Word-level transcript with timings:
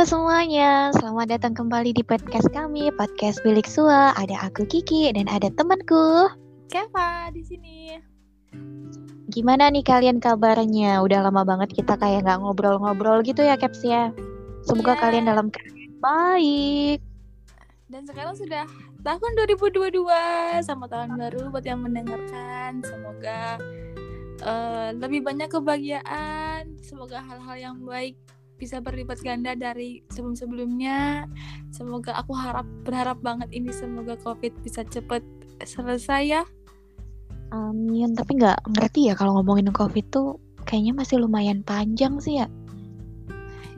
Halo 0.00 0.16
semuanya, 0.16 0.96
selamat 0.96 1.28
datang 1.28 1.52
kembali 1.52 1.92
di 1.92 2.00
podcast 2.00 2.48
kami, 2.56 2.88
podcast 2.96 3.36
Bilik 3.44 3.68
Sua. 3.68 4.16
Ada 4.16 4.48
aku 4.48 4.64
Kiki 4.64 5.12
dan 5.12 5.28
ada 5.28 5.52
temanku. 5.52 6.24
Keva 6.72 7.28
di 7.36 7.44
sini. 7.44 8.00
Gimana 9.28 9.68
nih 9.68 9.84
kalian 9.84 10.16
kabarnya? 10.16 11.04
Udah 11.04 11.28
lama 11.28 11.44
banget 11.44 11.76
kita 11.76 12.00
kayak 12.00 12.24
nggak 12.24 12.40
ngobrol-ngobrol 12.40 13.20
gitu 13.20 13.44
ya, 13.44 13.60
Caps 13.60 13.84
ya. 13.84 14.08
Semoga 14.64 14.96
Iya. 14.96 15.00
kalian 15.04 15.24
dalam 15.28 15.52
keadaan 15.52 15.92
baik. 16.00 17.04
Dan 17.92 18.08
sekarang 18.08 18.32
sudah 18.40 18.64
tahun 19.04 19.32
2022 19.36 20.64
sama 20.64 20.88
tahun 20.88 21.20
baru 21.20 21.52
buat 21.52 21.68
yang 21.68 21.84
mendengarkan. 21.84 22.80
Semoga 22.80 23.60
eh, 24.48 24.96
lebih 24.96 25.20
banyak 25.20 25.52
kebahagiaan. 25.52 26.80
Semoga 26.80 27.20
hal-hal 27.20 27.56
yang 27.60 27.76
baik 27.84 28.16
bisa 28.60 28.76
berlipat 28.84 29.24
ganda 29.24 29.56
dari 29.56 30.04
sebelum-sebelumnya. 30.12 31.24
Semoga 31.72 32.20
aku 32.20 32.36
harap 32.36 32.68
berharap 32.84 33.24
banget 33.24 33.48
ini 33.56 33.72
semoga 33.72 34.20
COVID 34.20 34.60
bisa 34.60 34.84
cepet 34.84 35.24
selesai 35.64 36.22
ya. 36.28 36.42
Amin. 37.56 38.12
Tapi 38.12 38.36
nggak 38.36 38.76
ngerti 38.76 39.08
ya 39.08 39.16
kalau 39.16 39.40
ngomongin 39.40 39.72
COVID 39.72 40.06
tuh 40.12 40.36
kayaknya 40.68 40.92
masih 40.92 41.24
lumayan 41.24 41.64
panjang 41.64 42.20
sih 42.20 42.44
ya. 42.44 42.46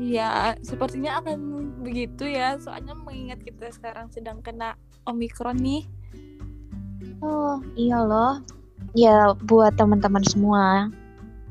Ya, 0.03 0.59
sepertinya 0.67 1.23
akan 1.23 1.39
begitu 1.87 2.27
ya. 2.27 2.59
Soalnya 2.59 2.99
mengingat 2.99 3.39
kita 3.47 3.71
sekarang 3.71 4.11
sedang 4.11 4.43
kena 4.43 4.75
Omikron 5.07 5.63
nih. 5.63 5.87
Oh 7.23 7.63
iya 7.79 8.03
loh. 8.03 8.43
Ya 8.99 9.31
buat 9.47 9.79
teman-teman 9.79 10.27
semua 10.27 10.91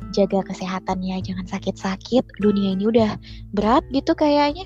jaga 0.09 0.41
kesehatan 0.43 1.05
ya, 1.05 1.21
jangan 1.21 1.45
sakit-sakit. 1.45 2.25
Dunia 2.41 2.73
ini 2.73 2.89
udah 2.89 3.15
berat 3.53 3.85
gitu 3.93 4.11
kayaknya. 4.11 4.65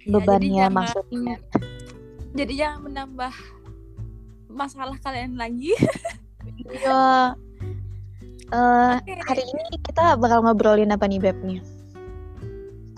Ya, 0.00 0.16
Bebannya 0.16 0.48
jadi 0.48 0.56
jangan- 0.64 0.74
maksudnya. 0.74 1.36
Jadi 2.30 2.52
jangan 2.56 2.80
menambah 2.88 3.32
masalah 4.48 4.96
kalian 4.98 5.36
lagi. 5.36 5.76
Iya. 6.66 7.36
Eh, 8.50 8.92
Oke. 8.98 9.12
hari 9.22 9.44
ini 9.46 9.62
kita 9.86 10.18
bakal 10.18 10.42
ngobrolin 10.42 10.90
apa 10.90 11.06
nih 11.06 11.22
Beb 11.22 11.38
nih? 11.46 11.60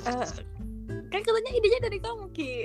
Eh, 0.09 0.27
kan 1.13 1.20
katanya 1.20 1.51
idenya 1.53 1.81
dari 1.83 1.98
kamu 2.01 2.25
Ki. 2.33 2.65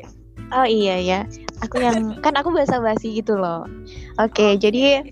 Oh 0.55 0.63
iya 0.63 0.95
ya. 0.95 1.19
Aku 1.67 1.83
yang 1.83 1.97
kan 2.23 2.31
aku 2.39 2.55
bahasa 2.55 2.79
basi 2.79 3.19
gitu 3.19 3.35
loh. 3.35 3.67
Oke, 4.15 4.55
jadi 4.55 5.03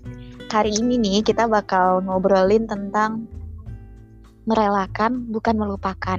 hari 0.48 0.72
ini 0.72 0.96
nih 0.96 1.18
kita 1.20 1.44
bakal 1.44 2.00
ngobrolin 2.00 2.64
tentang 2.64 3.28
merelakan 4.46 5.28
bukan 5.28 5.54
melupakan. 5.58 6.18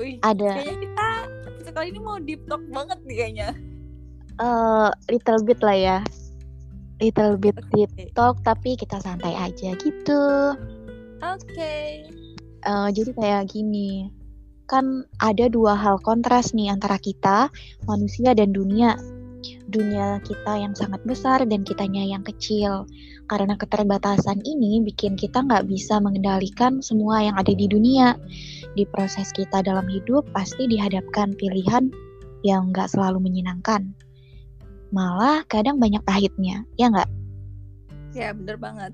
Wih, 0.00 0.18
Ada 0.24 0.62
kayaknya 0.62 0.76
kita 0.80 1.08
sekali 1.62 1.86
ini 1.94 2.00
mau 2.00 2.16
deep 2.18 2.42
talk 2.48 2.62
banget 2.70 2.98
nih 3.04 3.16
kayaknya. 3.18 3.48
eh 4.40 4.88
little 5.12 5.40
bit 5.44 5.60
lah 5.60 5.76
ya. 5.76 5.98
Little 7.02 7.36
bit 7.36 7.58
Oke. 7.58 7.68
deep 7.74 7.92
talk 8.14 8.40
tapi 8.46 8.78
kita 8.78 9.02
santai 9.02 9.34
aja 9.34 9.74
gitu. 9.76 10.22
Oke. 11.22 12.06
Eh, 12.62 12.88
jadi 12.94 13.10
kayak 13.18 13.50
gini, 13.50 14.06
kan 14.70 15.02
ada 15.18 15.50
dua 15.50 15.74
hal 15.74 15.98
kontras 16.00 16.54
nih 16.54 16.70
antara 16.70 16.96
kita, 16.98 17.50
manusia 17.90 18.32
dan 18.38 18.54
dunia. 18.54 18.94
Dunia 19.68 20.22
kita 20.22 20.58
yang 20.58 20.74
sangat 20.74 21.02
besar 21.02 21.42
dan 21.44 21.62
kitanya 21.66 22.02
yang 22.02 22.22
kecil. 22.22 22.86
Karena 23.30 23.54
keterbatasan 23.56 24.42
ini 24.44 24.82
bikin 24.82 25.14
kita 25.14 25.42
nggak 25.42 25.66
bisa 25.70 25.98
mengendalikan 26.02 26.82
semua 26.84 27.22
yang 27.22 27.36
ada 27.38 27.52
di 27.54 27.66
dunia. 27.66 28.18
Di 28.76 28.88
proses 28.88 29.30
kita 29.32 29.62
dalam 29.62 29.86
hidup 29.88 30.26
pasti 30.32 30.66
dihadapkan 30.66 31.34
pilihan 31.36 31.92
yang 32.42 32.74
nggak 32.74 32.90
selalu 32.90 33.22
menyenangkan. 33.22 33.92
Malah 34.92 35.46
kadang 35.48 35.80
banyak 35.80 36.04
pahitnya, 36.04 36.68
ya 36.76 36.92
nggak? 36.92 37.08
Ya 38.12 38.36
bener 38.36 38.60
banget. 38.60 38.92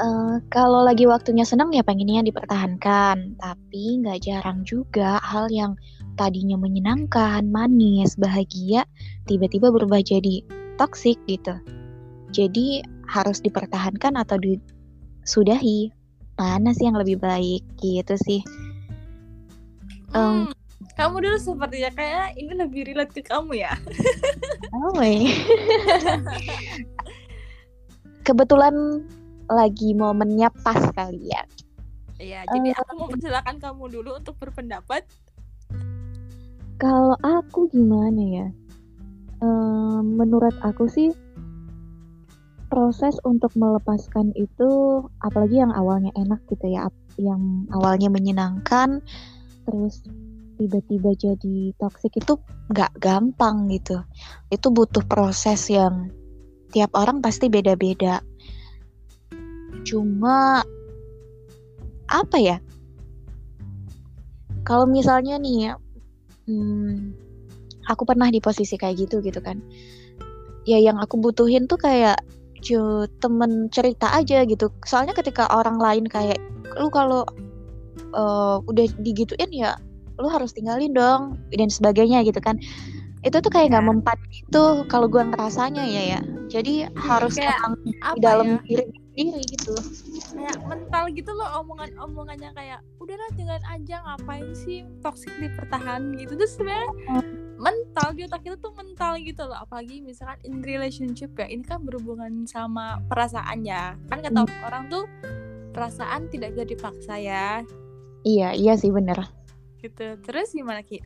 Eh, 0.00 0.36
kalau 0.48 0.80
lagi 0.80 1.04
waktunya 1.04 1.44
senang 1.44 1.76
ya 1.76 1.84
pengennya 1.84 2.24
dipertahankan, 2.24 3.36
tapi 3.36 4.00
nggak 4.00 4.24
jarang 4.24 4.64
juga 4.64 5.20
hal 5.20 5.52
yang 5.52 5.76
tadinya 6.20 6.60
menyenangkan, 6.60 7.48
manis, 7.48 8.12
bahagia, 8.20 8.84
tiba-tiba 9.24 9.72
berubah 9.72 10.04
jadi 10.04 10.44
toksik 10.76 11.16
gitu. 11.24 11.56
Jadi 12.28 12.84
harus 13.08 13.40
dipertahankan 13.40 14.20
atau 14.20 14.36
disudahi. 14.36 15.88
Mana 16.36 16.76
sih 16.76 16.84
yang 16.92 17.00
lebih 17.00 17.16
baik 17.16 17.64
gitu 17.80 18.20
sih? 18.20 18.44
Hmm, 20.12 20.52
kamu 20.96 21.24
dulu 21.24 21.36
sepertinya 21.40 21.90
kayak 21.96 22.36
ini 22.36 22.52
lebih 22.52 22.92
relate 22.92 23.16
ke 23.16 23.24
kamu 23.24 23.64
ya. 23.64 23.72
Oh 24.70 24.94
my. 24.94 25.26
Kebetulan 28.22 29.02
lagi 29.50 29.92
momennya 29.98 30.46
pas 30.62 30.78
kali 30.94 31.26
ya. 31.26 31.42
Iya, 32.20 32.44
jadi 32.52 32.76
aku 32.76 32.90
mau 33.00 33.08
persilakan 33.08 33.56
kamu 33.58 33.84
dulu 33.96 34.10
untuk 34.20 34.36
berpendapat. 34.36 35.08
Kalau 36.80 37.12
aku 37.20 37.68
gimana 37.68 38.22
ya? 38.24 38.48
Ehm, 39.44 40.16
menurut 40.16 40.56
aku 40.64 40.88
sih 40.88 41.12
proses 42.72 43.20
untuk 43.20 43.52
melepaskan 43.52 44.32
itu 44.32 45.04
apalagi 45.20 45.60
yang 45.60 45.76
awalnya 45.76 46.08
enak 46.16 46.40
gitu 46.48 46.72
ya, 46.72 46.88
yang 47.20 47.68
awalnya 47.76 48.08
menyenangkan, 48.08 49.04
terus 49.68 50.00
tiba-tiba 50.56 51.12
jadi 51.20 51.76
toksik 51.76 52.16
itu 52.16 52.40
nggak 52.72 52.96
gampang 52.96 53.68
gitu. 53.68 54.00
Itu 54.48 54.72
butuh 54.72 55.04
proses 55.04 55.68
yang 55.68 56.08
tiap 56.72 56.96
orang 56.96 57.20
pasti 57.20 57.52
beda-beda. 57.52 58.24
Cuma 59.84 60.64
apa 62.08 62.36
ya? 62.40 62.56
Kalau 64.64 64.88
misalnya 64.88 65.36
nih 65.36 65.56
ya, 65.68 65.72
hmm, 66.48 67.12
aku 67.88 68.02
pernah 68.06 68.28
di 68.30 68.38
posisi 68.38 68.78
kayak 68.78 69.08
gitu 69.08 69.20
gitu 69.24 69.40
kan. 69.42 69.60
Ya 70.68 70.78
yang 70.78 71.00
aku 71.00 71.18
butuhin 71.18 71.66
tuh 71.66 71.80
kayak 71.80 72.20
cu- 72.60 73.08
temen 73.18 73.72
cerita 73.72 74.12
aja 74.12 74.44
gitu. 74.44 74.68
Soalnya 74.84 75.16
ketika 75.16 75.48
orang 75.50 75.80
lain 75.80 76.04
kayak 76.06 76.38
lu 76.78 76.88
kalau 76.92 77.24
eh, 77.96 78.56
udah 78.64 78.86
digituin 79.00 79.50
ya 79.50 79.76
lu 80.20 80.28
harus 80.28 80.52
tinggalin 80.52 80.92
dong 80.92 81.40
dan 81.52 81.72
sebagainya 81.72 82.20
gitu 82.28 82.38
kan. 82.38 82.60
Itu 83.20 83.36
tuh 83.38 83.48
kayak 83.48 83.70
nggak 83.70 83.84
Ya. 83.84 83.88
mempan 83.88 84.18
gitu 84.30 84.64
kalau 84.86 85.06
gua 85.06 85.24
ngerasanya 85.24 85.84
ya 85.84 86.02
ya. 86.16 86.20
Jadi 86.48 86.88
harus 86.94 87.36
kayak 87.36 87.56
emang 87.58 87.74
di 87.84 88.20
dalam 88.20 88.46
ya? 88.48 88.58
diri 88.64 88.84
sendiri 88.90 89.40
gitu. 89.46 89.74
Kayak 90.32 90.56
mental 90.64 91.04
gitu 91.10 91.30
loh 91.30 91.48
omongan-omongannya 91.60 92.50
kayak 92.52 92.80
udahlah 92.96 93.28
tinggalin 93.32 93.66
aja 93.66 93.96
ngapain 94.00 94.48
sih 94.54 94.82
toxic 94.98 95.30
dipertahan 95.36 96.16
gitu. 96.16 96.32
Terus 96.34 96.56
sebenarnya 96.56 96.90
mental 97.56 98.16
di 98.16 98.24
otak 98.24 98.40
kita 98.40 98.56
tuh 98.56 98.72
mental 98.72 99.20
gitu 99.20 99.44
loh 99.44 99.52
apalagi 99.54 100.00
misalkan 100.00 100.40
in 100.42 100.64
relationship 100.64 101.28
ya 101.36 101.44
ini 101.44 101.60
kan 101.60 101.84
berhubungan 101.84 102.48
sama 102.48 103.04
perasaan 103.04 103.60
ya 103.62 104.00
kan 104.08 104.24
kata 104.24 104.48
orang 104.64 104.88
tuh 104.88 105.04
perasaan 105.70 106.26
tidak 106.26 106.56
bisa 106.56 106.64
dipaksa 106.66 107.14
ya 107.14 107.60
Iya, 108.20 108.52
iya 108.52 108.74
sih 108.74 108.88
bener. 108.88 109.28
gitu 109.76 110.16
terus 110.20 110.52
gimana 110.52 110.80
ki 110.80 111.04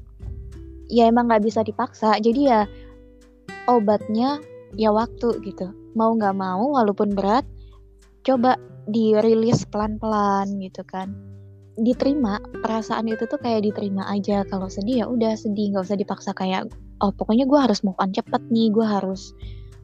ya 0.89 1.09
emang 1.09 1.31
nggak 1.31 1.45
bisa 1.45 1.61
dipaksa. 1.65 2.17
Jadi 2.21 2.51
ya 2.51 2.69
obatnya 3.71 4.41
ya 4.75 4.91
waktu 4.93 5.41
gitu. 5.45 5.71
Mau 5.95 6.15
nggak 6.17 6.37
mau 6.37 6.75
walaupun 6.75 7.15
berat 7.15 7.47
coba 8.25 8.57
dirilis 8.91 9.65
pelan-pelan 9.69 10.61
gitu 10.61 10.83
kan. 10.85 11.13
Diterima 11.75 12.39
perasaan 12.63 13.11
itu 13.11 13.27
tuh 13.27 13.39
kayak 13.41 13.67
diterima 13.67 14.07
aja. 14.11 14.47
Kalau 14.47 14.71
sedih 14.71 15.05
ya 15.05 15.07
udah 15.11 15.35
sedih. 15.35 15.75
Nggak 15.75 15.91
usah 15.91 15.99
dipaksa 15.99 16.31
kayak 16.37 16.71
oh 17.03 17.11
pokoknya 17.11 17.49
gue 17.49 17.59
harus 17.59 17.83
move 17.83 17.99
on 17.99 18.15
cepet 18.15 18.43
nih. 18.51 18.71
Gue 18.71 18.87
harus 18.87 19.35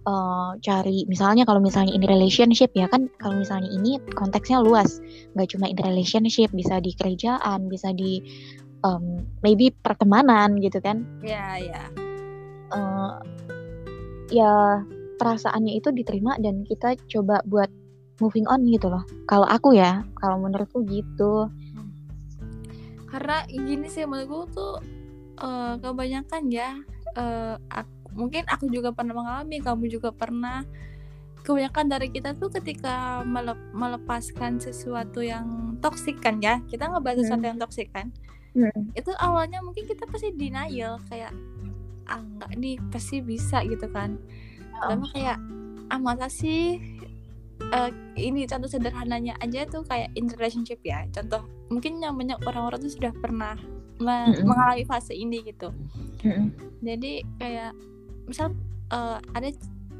eh, 0.06 0.50
cari 0.62 1.06
misalnya 1.10 1.42
kalau 1.46 1.58
misalnya 1.58 1.94
in 1.94 2.06
relationship 2.06 2.70
ya 2.78 2.86
kan 2.86 3.10
kalau 3.18 3.38
misalnya 3.42 3.70
ini 3.70 3.98
konteksnya 4.14 4.62
luas. 4.62 5.02
Nggak 5.34 5.56
cuma 5.56 5.66
in 5.66 5.78
relationship 5.78 6.50
bisa 6.54 6.78
di 6.78 6.94
kerjaan 6.94 7.66
bisa 7.66 7.90
di 7.94 8.22
em, 8.80 9.04
maybe 9.40 9.70
pertemanan 9.72 10.56
gitu 10.58 10.80
kan 10.80 11.04
ya 11.20 11.56
ya 11.56 11.82
eh, 12.70 13.12
ya 14.30 14.80
perasaannya 15.16 15.76
itu 15.76 15.92
diterima 15.92 16.38
dan 16.40 16.64
kita 16.64 16.96
coba 17.10 17.44
buat 17.44 17.68
moving 18.20 18.44
on 18.48 18.64
gitu 18.68 18.88
loh. 18.88 19.00
Kalau 19.24 19.48
aku 19.48 19.72
ya, 19.72 20.04
kalau 20.16 20.40
menurutku 20.40 20.84
gitu. 20.84 21.48
karena 23.10 23.42
gini 23.48 23.90
sih 23.90 24.06
menurut 24.06 24.28
gue 24.28 24.44
tuh 24.54 24.74
eh, 25.42 25.74
kebanyakan 25.82 26.42
ya 26.46 26.78
eh, 27.18 27.56
ak- 27.68 28.06
mungkin 28.14 28.46
aku 28.46 28.70
juga 28.70 28.94
pernah 28.94 29.18
mengalami 29.18 29.58
kamu 29.58 29.90
juga 29.90 30.14
pernah 30.14 30.62
kebanyakan 31.42 31.90
dari 31.90 32.08
kita 32.14 32.38
tuh 32.38 32.54
ketika 32.54 33.26
melep- 33.26 33.72
melepaskan 33.74 34.62
sesuatu 34.62 35.26
yang 35.26 35.74
toksik 35.82 36.22
kan 36.22 36.38
ya 36.38 36.62
kita 36.70 36.86
ngebahas 36.86 37.18
sesuatu 37.24 37.42
Hmm. 37.42 37.50
yang 37.50 37.58
toksik 37.58 37.90
kan 37.90 38.14
Mm. 38.50 38.90
itu 38.98 39.12
awalnya 39.22 39.62
mungkin 39.62 39.86
kita 39.86 40.10
pasti 40.10 40.34
denial 40.34 40.98
kayak 41.06 41.30
ah 42.10 42.18
nggak 42.18 42.50
nih 42.58 42.76
pasti 42.90 43.22
bisa 43.22 43.62
gitu 43.62 43.86
kan 43.88 44.18
Lama 44.80 45.06
kayak 45.14 45.38
ah 45.86 46.00
masa 46.02 46.26
sih 46.26 46.80
eh, 47.62 47.90
ini 48.18 48.50
contoh 48.50 48.66
sederhananya 48.66 49.38
aja 49.38 49.62
tuh 49.70 49.86
kayak 49.86 50.10
in 50.18 50.26
relationship 50.34 50.82
ya 50.82 51.06
contoh 51.14 51.46
mungkin 51.70 52.02
yang 52.02 52.18
banyak 52.18 52.42
orang-orang 52.42 52.82
tuh 52.82 52.90
sudah 52.90 53.14
pernah 53.22 53.54
me- 54.02 54.34
Mm-mm. 54.34 54.42
mengalami 54.42 54.82
fase 54.82 55.14
ini 55.14 55.46
gitu 55.46 55.70
Mm-mm. 56.26 56.50
jadi 56.82 57.22
kayak 57.38 57.70
misal 58.26 58.50
eh, 58.90 59.18
ada 59.36 59.48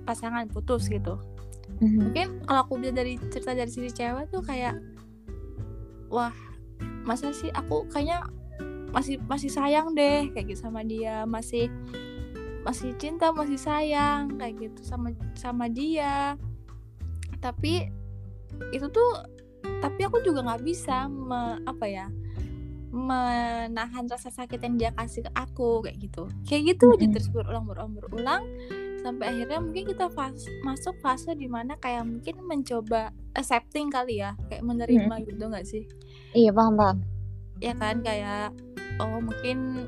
pasangan 0.03 0.51
putus 0.51 0.91
gitu 0.91 1.23
Mhm. 1.81 1.97
mungkin 2.03 2.27
kalau 2.45 2.61
aku 2.67 2.83
bisa 2.83 2.93
dari 2.93 3.15
cerita 3.31 3.55
dari 3.55 3.71
sisi 3.71 3.89
cewek 3.95 4.29
tuh 4.29 4.43
kayak 4.43 4.75
wah 6.11 6.35
masa 7.07 7.31
sih 7.31 7.49
aku 7.55 7.87
kayaknya 7.89 8.27
masih 8.91 9.17
masih 9.27 9.51
sayang 9.51 9.95
deh 9.95 10.31
kayak 10.31 10.55
gitu 10.55 10.67
sama 10.67 10.83
dia. 10.83 11.25
Masih 11.25 11.71
masih 12.61 12.93
cinta 13.01 13.33
masih 13.33 13.57
sayang 13.57 14.37
kayak 14.37 14.55
gitu 14.59 14.81
sama 14.85 15.11
sama 15.35 15.67
dia. 15.67 16.37
Tapi 17.41 17.89
itu 18.75 18.87
tuh 18.91 19.11
tapi 19.81 20.05
aku 20.05 20.21
juga 20.21 20.45
nggak 20.45 20.63
bisa 20.63 21.09
me- 21.09 21.61
apa 21.65 21.87
ya 21.89 22.07
menahan 22.91 24.11
rasa 24.11 24.35
sakit 24.35 24.59
yang 24.61 24.75
dia 24.77 24.91
kasih 24.93 25.25
ke 25.25 25.31
aku 25.33 25.87
kayak 25.87 25.99
gitu. 26.03 26.27
Kayak 26.45 26.75
gitu 26.75 26.85
aja 26.91 26.99
Mm-mm. 27.01 27.15
terus 27.15 27.29
berulang 27.31 27.65
berulang 27.65 27.93
berulang 27.95 28.43
sampai 29.01 29.33
akhirnya 29.33 29.65
mungkin 29.65 29.89
kita 29.89 30.13
fas- 30.13 30.51
masuk 30.61 30.93
fase 31.01 31.33
di 31.33 31.49
mana 31.49 31.79
kayak 31.81 32.05
mungkin 32.05 32.45
mencoba 32.45 33.15
accepting 33.33 33.89
kali 33.89 34.21
ya 34.21 34.37
kayak 34.51 34.61
menerima 34.61 35.15
gitu 35.25 35.45
nggak 35.49 35.65
sih? 35.65 35.89
Iya 36.35 36.53
paham 36.53 36.75
paham. 36.77 36.99
Ya 37.61 37.77
kan 37.77 38.01
kayak 38.01 38.51
oh 38.99 39.21
mungkin 39.21 39.87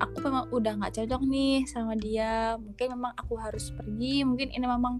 aku 0.00 0.16
memang 0.24 0.44
udah 0.50 0.72
nggak 0.82 0.94
cocok 0.98 1.22
nih 1.28 1.62
sama 1.68 1.94
dia 1.94 2.56
mungkin 2.58 2.98
memang 2.98 3.12
aku 3.14 3.38
harus 3.38 3.70
pergi 3.70 4.26
mungkin 4.26 4.50
ini 4.50 4.66
memang 4.66 4.98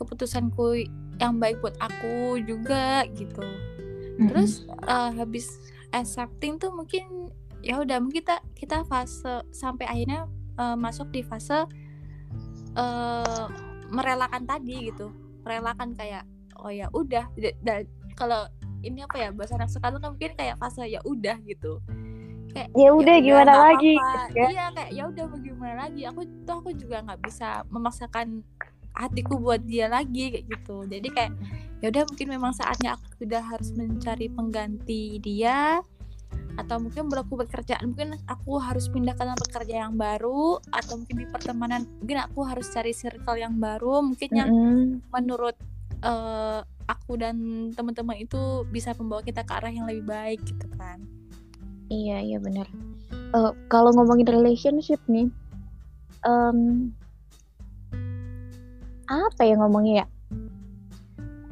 keputusanku 0.00 0.82
yang 1.22 1.38
baik 1.38 1.62
buat 1.62 1.78
aku 1.78 2.42
juga 2.42 3.06
gitu 3.14 3.44
Mm-mm. 4.18 4.28
terus 4.28 4.66
eh, 4.66 5.10
habis 5.14 5.46
accepting 5.94 6.58
tuh 6.58 6.74
mungkin 6.74 7.30
ya 7.62 7.78
udah 7.78 8.02
mungkin 8.02 8.24
kita 8.24 8.36
kita 8.58 8.82
fase 8.88 9.46
sampai 9.54 9.86
akhirnya 9.86 10.26
eh, 10.58 10.76
masuk 10.76 11.12
di 11.14 11.22
fase 11.22 11.68
eh 12.72 13.44
merelakan 13.92 14.48
tadi 14.48 14.88
gitu 14.88 15.12
merelakan 15.44 15.92
kayak 15.92 16.24
oh 16.58 16.72
ya 16.72 16.88
udah 16.90 17.28
Da- 17.36 17.58
da- 17.60 17.88
kalau 18.16 18.48
ini 18.82 19.06
apa 19.06 19.16
ya 19.18 19.28
bahasa 19.30 19.54
anak 19.56 19.70
sekarang 19.70 19.98
kan 20.02 20.10
mungkin 20.14 20.32
kayak 20.34 20.56
fase 20.58 20.84
ya 20.86 21.00
udah 21.02 21.36
gitu. 21.46 21.78
Kayak 22.52 22.68
Ya 22.76 22.90
udah, 22.92 23.16
gimana 23.24 23.52
lagi, 23.72 23.96
kan? 23.96 24.28
iya 24.52 24.64
kayak 24.76 24.90
ya 24.92 25.02
udah 25.08 25.24
mau 25.24 25.38
gimana 25.40 25.74
lagi? 25.88 26.02
Aku 26.04 26.20
tuh 26.44 26.54
aku 26.60 26.70
juga 26.76 27.00
nggak 27.00 27.20
bisa 27.24 27.64
memaksakan 27.72 28.44
hatiku 28.92 29.40
buat 29.40 29.64
dia 29.64 29.88
lagi 29.88 30.36
kayak 30.36 30.46
gitu. 30.52 30.84
Jadi 30.84 31.08
kayak 31.08 31.32
ya 31.80 31.88
udah 31.88 32.02
mungkin 32.04 32.28
memang 32.28 32.52
saatnya 32.52 33.00
aku 33.00 33.24
sudah 33.24 33.40
harus 33.40 33.72
mencari 33.72 34.28
pengganti 34.28 35.16
dia 35.18 35.80
atau 36.60 36.76
mungkin 36.76 37.08
berlaku 37.08 37.40
pekerjaan. 37.40 37.96
Mungkin 37.96 38.20
aku 38.28 38.60
harus 38.60 38.92
pindah 38.92 39.16
ke 39.16 39.24
tempat 39.24 39.48
kerja 39.48 39.88
yang 39.88 39.96
baru 39.96 40.60
atau 40.68 41.00
mungkin 41.00 41.24
di 41.24 41.26
pertemanan. 41.32 41.88
Mungkin 42.04 42.18
aku 42.20 42.44
harus 42.44 42.68
cari 42.68 42.92
circle 42.92 43.40
yang 43.40 43.56
baru 43.56 44.04
mungkin 44.04 44.28
yang 44.28 44.50
Mm-mm. 44.52 45.08
menurut 45.08 45.56
eh, 46.02 46.60
aku 46.86 47.16
dan 47.16 47.70
teman-teman 47.72 48.18
itu 48.18 48.66
bisa 48.68 48.92
membawa 48.98 49.22
kita 49.22 49.46
ke 49.46 49.52
arah 49.54 49.70
yang 49.70 49.86
lebih 49.86 50.04
baik 50.06 50.42
gitu 50.42 50.66
kan 50.74 51.00
Iya 51.92 52.24
iya 52.24 52.38
benar. 52.40 52.64
Eh, 53.36 53.52
kalau 53.68 53.92
ngomongin 53.92 54.24
relationship 54.24 54.96
nih, 55.12 55.28
em, 56.24 56.88
apa 59.12 59.42
ya 59.44 59.60
ngomongnya 59.60 59.94
ya? 60.04 60.06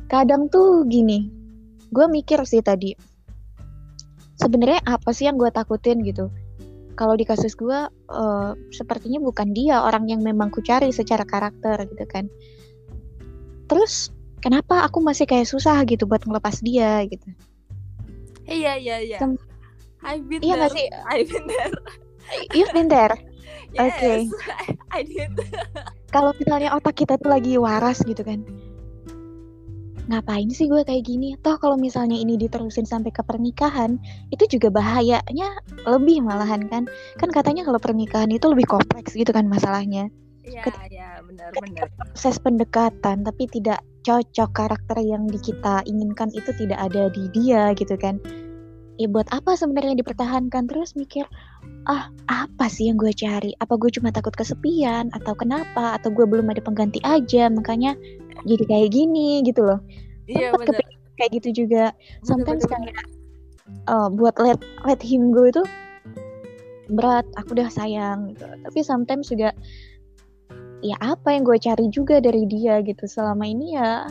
Kadang 0.09 0.49
tuh 0.49 0.89
gini, 0.89 1.29
gue 1.93 2.07
mikir 2.09 2.41
sih 2.49 2.65
tadi, 2.65 2.97
sebenarnya 4.41 4.81
apa 4.89 5.13
sih 5.13 5.29
yang 5.29 5.37
gue 5.37 5.53
takutin 5.53 6.01
gitu? 6.09 6.33
Kalau 6.97 7.15
di 7.21 7.29
kasus 7.29 7.53
gue, 7.53 7.89
eh, 7.93 8.51
sepertinya 8.73 9.21
bukan 9.21 9.53
dia 9.53 9.85
orang 9.85 10.09
yang 10.09 10.25
memang 10.25 10.49
ku 10.49 10.65
cari 10.65 10.89
secara 10.89 11.29
karakter 11.29 11.85
gitu 11.85 12.05
kan. 12.09 12.33
Terus 13.69 14.09
kenapa 14.41 14.83
aku 14.85 15.05
masih 15.05 15.25
kayak 15.29 15.47
susah 15.47 15.81
gitu 15.85 16.09
buat 16.09 16.25
ngelepas 16.25 16.61
dia 16.65 17.05
gitu? 17.07 17.29
iya 18.51 18.75
iya 18.75 18.97
iya. 18.99 19.19
Sem- 19.21 19.39
I've 20.01 20.25
been 20.27 20.41
Iya 20.41 20.57
there. 20.67 20.73
sih? 20.73 20.87
I've 21.07 21.29
been 21.29 21.47
there. 21.47 21.73
You've 22.57 22.73
been 22.73 22.89
there. 22.89 23.15
yes 23.77 23.95
Oke. 23.95 24.13
I 24.97 25.05
did. 25.07 25.31
Kalau 26.11 26.35
misalnya 26.41 26.75
otak 26.75 26.99
kita 26.99 27.15
tuh 27.21 27.31
lagi 27.31 27.55
waras 27.61 28.03
gitu 28.03 28.25
kan. 28.27 28.43
Ngapain 30.11 30.51
sih 30.51 30.67
gue 30.67 30.83
kayak 30.83 31.07
gini? 31.07 31.39
Toh 31.39 31.55
kalau 31.63 31.79
misalnya 31.79 32.19
ini 32.19 32.35
diterusin 32.35 32.83
sampai 32.83 33.15
ke 33.15 33.23
pernikahan 33.23 33.95
itu 34.35 34.59
juga 34.59 34.75
bahayanya 34.75 35.55
lebih 35.87 36.27
malahan 36.27 36.67
kan. 36.67 36.91
Kan 37.15 37.31
katanya 37.31 37.63
kalau 37.63 37.79
pernikahan 37.79 38.27
itu 38.35 38.51
lebih 38.51 38.67
kompleks 38.67 39.15
gitu 39.15 39.31
kan 39.31 39.47
masalahnya. 39.47 40.11
Iya 40.43 40.67
iya 40.91 41.09
benar 41.23 41.53
benar. 41.55 41.87
proses 41.95 42.41
pendekatan 42.43 43.23
tapi 43.23 43.47
tidak 43.47 43.79
cocok 44.05 44.51
karakter 44.57 44.99
yang 45.05 45.29
di 45.29 45.37
kita 45.41 45.85
inginkan 45.85 46.33
itu 46.33 46.51
tidak 46.57 46.81
ada 46.81 47.13
di 47.13 47.29
dia 47.37 47.73
gitu 47.77 47.95
kan. 48.01 48.17
Ya 49.01 49.09
buat 49.09 49.29
apa 49.33 49.57
sebenarnya 49.57 49.97
dipertahankan? 49.97 50.69
Terus 50.69 50.93
mikir 50.93 51.25
ah 51.89 52.13
apa 52.29 52.69
sih 52.69 52.93
yang 52.93 53.01
gue 53.01 53.13
cari? 53.17 53.57
Apa 53.61 53.81
gue 53.81 53.89
cuma 53.89 54.13
takut 54.13 54.33
kesepian? 54.37 55.09
Atau 55.17 55.33
kenapa? 55.37 55.97
Atau 55.97 56.13
gue 56.13 56.29
belum 56.29 56.53
ada 56.53 56.61
pengganti 56.61 57.01
aja? 57.01 57.49
Makanya 57.49 57.97
jadi 58.45 58.65
kayak 58.69 58.93
gini 58.93 59.41
gitu 59.45 59.65
loh. 59.65 59.81
Iya 60.29 60.53
kepikir 60.53 60.85
kayak 61.17 61.31
gitu 61.41 61.65
juga. 61.65 61.93
Bener, 61.93 62.29
sometimes 62.29 62.63
kayak 62.69 62.93
eh, 63.89 64.09
buat 64.13 64.37
let 64.37 64.61
let 64.85 65.01
him 65.01 65.33
go 65.33 65.49
itu 65.49 65.65
berat. 66.93 67.25
Aku 67.41 67.57
udah 67.57 67.73
sayang 67.73 68.37
gitu. 68.37 68.45
Tapi 68.45 68.79
sometimes 68.85 69.33
juga 69.33 69.57
ya 70.81 70.97
apa 71.01 71.33
yang 71.33 71.45
gue 71.45 71.59
cari 71.61 71.87
juga 71.93 72.21
dari 72.21 72.45
dia 72.49 72.81
gitu. 72.85 73.05
Selama 73.05 73.45
ini 73.47 73.77
ya 73.77 74.09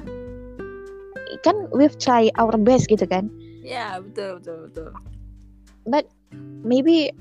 kan 1.46 1.70
we've 1.72 1.96
try 2.02 2.28
our 2.42 2.56
best 2.60 2.90
gitu 2.90 3.06
kan. 3.06 3.30
Iya 3.64 4.02
betul 4.02 4.42
betul 4.42 4.58
betul. 4.70 4.90
But 5.88 6.06
maybe 6.66 7.14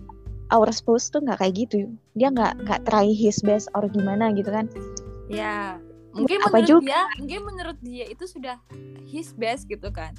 our 0.49 0.68
spouse 0.72 1.12
tuh 1.12 1.22
nggak 1.25 1.40
kayak 1.44 1.54
gitu. 1.68 1.92
Dia 2.16 2.32
nggak 2.32 2.64
nggak 2.66 2.80
try 2.88 3.08
his 3.12 3.38
best 3.44 3.68
or 3.76 3.87
gimana 3.88 4.32
gitu 4.34 4.49
kan. 4.49 4.66
Ya 5.28 5.76
mungkin 6.16 6.40
Apa 6.42 6.58
menurut 6.64 6.68
juga? 6.68 6.88
dia 6.88 7.02
mungkin 7.20 7.40
menurut 7.44 7.78
dia 7.84 8.04
itu 8.08 8.25
sudah 8.25 8.56
his 9.06 9.30
best 9.37 9.68
gitu 9.68 9.88
kan. 9.92 10.16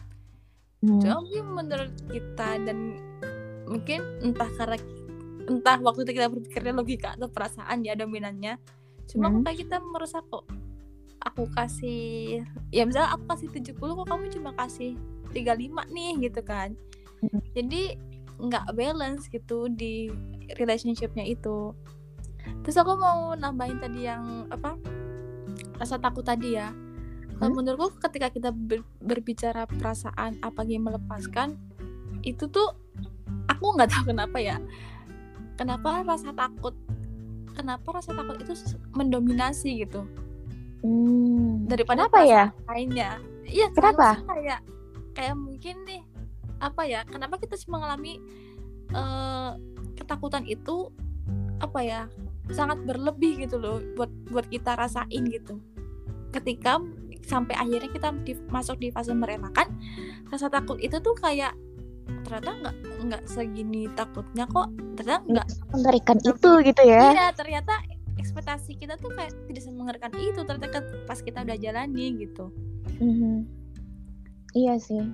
Hmm. 0.80 1.04
cuma 1.04 1.20
mungkin 1.20 1.44
menurut 1.60 1.92
kita 2.08 2.56
dan 2.64 2.96
mungkin 3.68 4.00
entah 4.24 4.48
karena 4.56 4.80
entah 5.52 5.78
waktu 5.84 6.08
itu 6.08 6.12
kita 6.16 6.32
berpikirnya 6.32 6.72
logika 6.72 7.20
atau 7.20 7.28
perasaan 7.28 7.84
ya 7.84 8.00
dominannya 8.00 8.56
cuma 9.10 9.28
Hmm. 9.28 9.42
kayak 9.42 9.66
kita 9.66 9.82
merasa 9.82 10.22
kok 10.22 10.46
aku 11.20 11.50
kasih 11.52 12.40
ya 12.70 12.86
misalnya 12.86 13.12
aku 13.12 13.26
kasih 13.28 13.48
70 13.52 13.76
kok 13.96 14.08
kamu 14.08 14.30
cuma 14.32 14.52
kasih 14.56 14.96
35 15.30 15.84
nih 15.90 16.14
gitu 16.24 16.42
kan 16.42 16.78
Hmm. 17.20 17.42
jadi 17.52 18.00
nggak 18.40 18.72
balance 18.72 19.28
gitu 19.28 19.68
di 19.68 20.08
relationshipnya 20.56 21.28
itu 21.28 21.76
terus 22.64 22.78
aku 22.78 22.96
mau 22.96 23.36
nambahin 23.36 23.78
tadi 23.78 24.08
yang 24.08 24.48
apa 24.48 24.80
rasa 25.76 26.00
takut 26.00 26.24
tadi 26.24 26.56
ya 26.56 26.72
kalau 27.36 27.52
Hmm. 27.52 27.60
menurutku 27.60 28.00
ketika 28.00 28.30
kita 28.30 28.50
ber- 28.50 28.88
berbicara 29.00 29.68
perasaan 29.68 30.40
apalagi 30.40 30.80
melepaskan 30.80 31.60
itu 32.22 32.48
tuh 32.48 32.72
aku 33.48 33.76
nggak 33.76 33.90
tahu 33.90 34.04
kenapa 34.08 34.38
ya 34.40 34.58
kenapa 35.56 36.04
rasa 36.04 36.32
takut 36.32 36.72
kenapa 37.60 38.00
rasa 38.00 38.16
takut 38.16 38.40
itu 38.40 38.56
mendominasi 38.96 39.84
gitu 39.84 40.08
Hmm. 40.80 41.68
daripada 41.68 42.08
kenapa 42.08 42.24
ya 42.24 42.44
lainnya 42.64 43.20
iya 43.44 43.68
Kenapa? 43.76 44.16
kayak 44.24 44.64
kayak 45.12 45.36
mungkin 45.36 45.76
nih 45.84 46.08
apa 46.64 46.88
ya 46.88 47.04
kenapa 47.04 47.36
kita 47.36 47.60
sih 47.60 47.68
mengalami 47.68 48.16
eh, 48.88 49.52
ketakutan 50.00 50.48
itu 50.48 50.88
apa 51.60 51.80
ya 51.84 52.02
sangat 52.56 52.80
berlebih 52.88 53.44
gitu 53.44 53.60
loh 53.60 53.84
buat 54.00 54.08
buat 54.32 54.48
kita 54.48 54.80
rasain 54.80 55.28
gitu 55.28 55.60
ketika 56.32 56.80
sampai 57.28 57.60
akhirnya 57.60 57.92
kita 57.92 58.16
di- 58.24 58.40
masuk 58.48 58.80
di 58.80 58.88
fase 58.90 59.12
merelakan 59.12 59.68
rasa 60.32 60.48
takut 60.48 60.80
itu 60.80 60.96
tuh 61.04 61.12
kayak 61.20 61.52
ternyata 62.26 62.52
nggak 62.62 62.76
nggak 63.10 63.24
segini 63.26 63.88
takutnya 63.96 64.46
kok 64.50 64.70
ternyata 65.00 65.24
nggak. 65.26 65.48
mengerikan 65.74 66.18
itu 66.22 66.50
gitu 66.66 66.82
ya. 66.84 67.04
Iya 67.14 67.28
ternyata 67.34 67.74
ekspektasi 68.20 68.76
kita 68.76 69.00
tuh 69.00 69.16
kayak 69.16 69.32
tidak 69.48 69.64
semengerikan 69.64 70.12
itu 70.20 70.42
ternyata 70.44 70.84
pas 71.08 71.20
kita 71.24 71.42
udah 71.48 71.58
jalani 71.58 72.06
gitu. 72.20 72.52
Mhm. 73.00 73.48
iya 74.58 74.76
sih. 74.82 75.06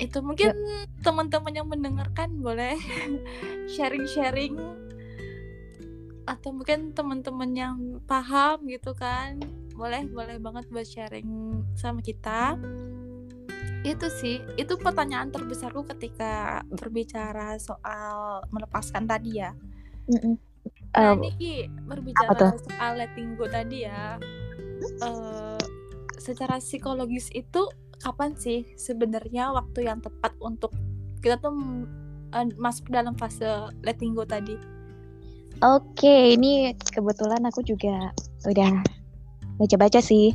Itu 0.00 0.24
mungkin 0.24 0.56
teman-teman 1.04 1.52
yang 1.52 1.68
mendengarkan 1.68 2.40
boleh 2.40 2.74
sharing-sharing 3.72 4.56
atau 6.24 6.50
mungkin 6.54 6.96
teman-teman 6.96 7.50
yang 7.52 7.76
paham 8.08 8.66
gitu 8.66 8.96
kan. 8.96 9.38
Boleh 9.76 10.08
boleh 10.08 10.36
banget 10.40 10.64
buat 10.68 10.88
sharing 10.88 11.28
sama 11.76 12.00
kita 12.02 12.56
itu 13.82 14.06
sih 14.10 14.36
itu 14.54 14.78
pertanyaan 14.78 15.34
terbesarku 15.34 15.82
ketika 15.90 16.62
berbicara 16.70 17.58
soal 17.58 18.46
melepaskan 18.54 19.10
tadi 19.10 19.42
ya 19.42 19.50
Mm-mm. 20.10 20.38
nah 20.94 21.16
Um, 21.16 21.24
ini 21.24 21.30
Ki, 21.40 21.54
berbicara 21.88 22.52
soal 22.68 23.00
letting 23.00 23.34
go 23.34 23.48
tadi 23.48 23.88
ya 23.88 24.20
eh, 25.02 25.58
secara 26.20 26.60
psikologis 26.60 27.32
itu 27.32 27.64
kapan 27.98 28.36
sih 28.36 28.68
sebenarnya 28.76 29.50
waktu 29.56 29.88
yang 29.88 30.04
tepat 30.04 30.36
untuk 30.38 30.70
kita 31.24 31.40
tuh 31.40 31.50
mm, 31.50 31.82
eh, 32.36 32.46
masuk 32.60 32.92
dalam 32.92 33.16
fase 33.16 33.72
letting 33.82 34.12
go 34.14 34.22
tadi 34.22 34.54
Oke, 35.62 36.34
ini 36.34 36.74
kebetulan 36.74 37.38
aku 37.46 37.62
juga 37.62 38.10
udah 38.50 38.82
baca-baca 39.62 40.02
sih. 40.02 40.34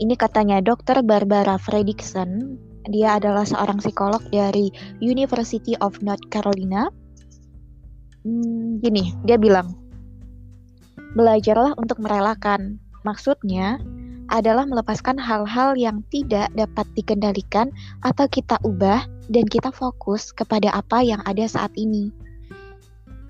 Ini 0.00 0.16
katanya 0.16 0.64
Dr. 0.64 1.04
Barbara 1.04 1.60
Fredrickson. 1.60 2.56
Dia 2.90 3.22
adalah 3.22 3.46
seorang 3.46 3.78
psikolog 3.78 4.22
dari 4.32 4.72
University 4.98 5.78
of 5.78 5.98
North 6.02 6.22
Carolina. 6.32 6.90
Hmm, 8.26 8.82
gini, 8.82 9.14
dia 9.26 9.38
bilang, 9.38 9.74
belajarlah 11.14 11.78
untuk 11.78 12.02
merelakan. 12.02 12.78
Maksudnya 13.02 13.82
adalah 14.30 14.64
melepaskan 14.64 15.18
hal-hal 15.18 15.74
yang 15.76 16.00
tidak 16.08 16.48
dapat 16.54 16.86
dikendalikan 16.94 17.68
atau 18.06 18.24
kita 18.30 18.56
ubah 18.62 19.04
dan 19.28 19.44
kita 19.46 19.68
fokus 19.74 20.30
kepada 20.32 20.72
apa 20.72 21.02
yang 21.02 21.20
ada 21.26 21.44
saat 21.44 21.74
ini 21.74 22.14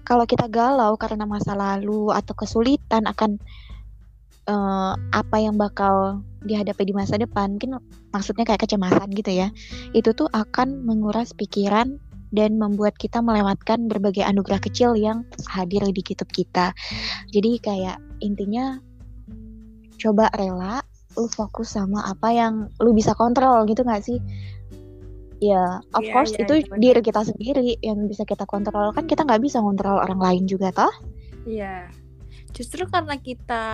kalau 0.02 0.26
kita 0.26 0.50
galau 0.50 0.98
karena 0.98 1.24
masa 1.24 1.54
lalu 1.54 2.10
atau 2.10 2.34
kesulitan 2.34 3.06
akan 3.06 3.38
eh, 4.50 4.92
apa 5.14 5.36
yang 5.38 5.56
bakal 5.56 6.20
dihadapi 6.44 6.82
di 6.88 6.94
masa 6.94 7.18
depan, 7.18 7.56
mungkin 7.56 7.78
maksudnya 8.10 8.44
kayak 8.46 8.66
kecemasan 8.66 9.08
gitu 9.14 9.30
ya, 9.30 9.48
itu 9.96 10.10
tuh 10.12 10.28
akan 10.32 10.82
menguras 10.84 11.32
pikiran 11.34 11.98
dan 12.32 12.56
membuat 12.56 12.96
kita 12.96 13.20
melewatkan 13.20 13.86
berbagai 13.92 14.24
anugerah 14.24 14.58
kecil 14.58 14.96
yang 14.96 15.22
hadir 15.52 15.84
di 15.92 16.02
hidup 16.02 16.28
kita. 16.32 16.72
Jadi 17.28 17.60
kayak 17.60 18.00
intinya 18.24 18.80
coba 20.00 20.32
rela, 20.34 20.80
lu 21.14 21.28
fokus 21.28 21.76
sama 21.76 22.02
apa 22.08 22.32
yang 22.32 22.72
lu 22.80 22.96
bisa 22.96 23.12
kontrol 23.12 23.68
gitu 23.68 23.84
nggak 23.84 24.02
sih? 24.02 24.18
Ya, 25.42 25.82
of 25.92 26.06
Iya, 26.06 26.12
course 26.14 26.32
iya, 26.38 26.42
itu 26.46 26.52
iya, 26.54 26.66
benar. 26.70 26.78
diri 26.80 27.00
kita 27.02 27.20
sendiri 27.26 27.68
yang 27.82 27.98
bisa 28.06 28.22
kita 28.22 28.46
kontrol 28.46 28.94
kan 28.94 29.04
kita 29.10 29.26
nggak 29.26 29.42
bisa 29.42 29.58
kontrol 29.58 29.98
orang 29.98 30.18
lain 30.22 30.44
juga 30.46 30.70
toh? 30.70 30.94
Iya, 31.42 31.90
justru 32.54 32.86
karena 32.86 33.18
kita, 33.18 33.64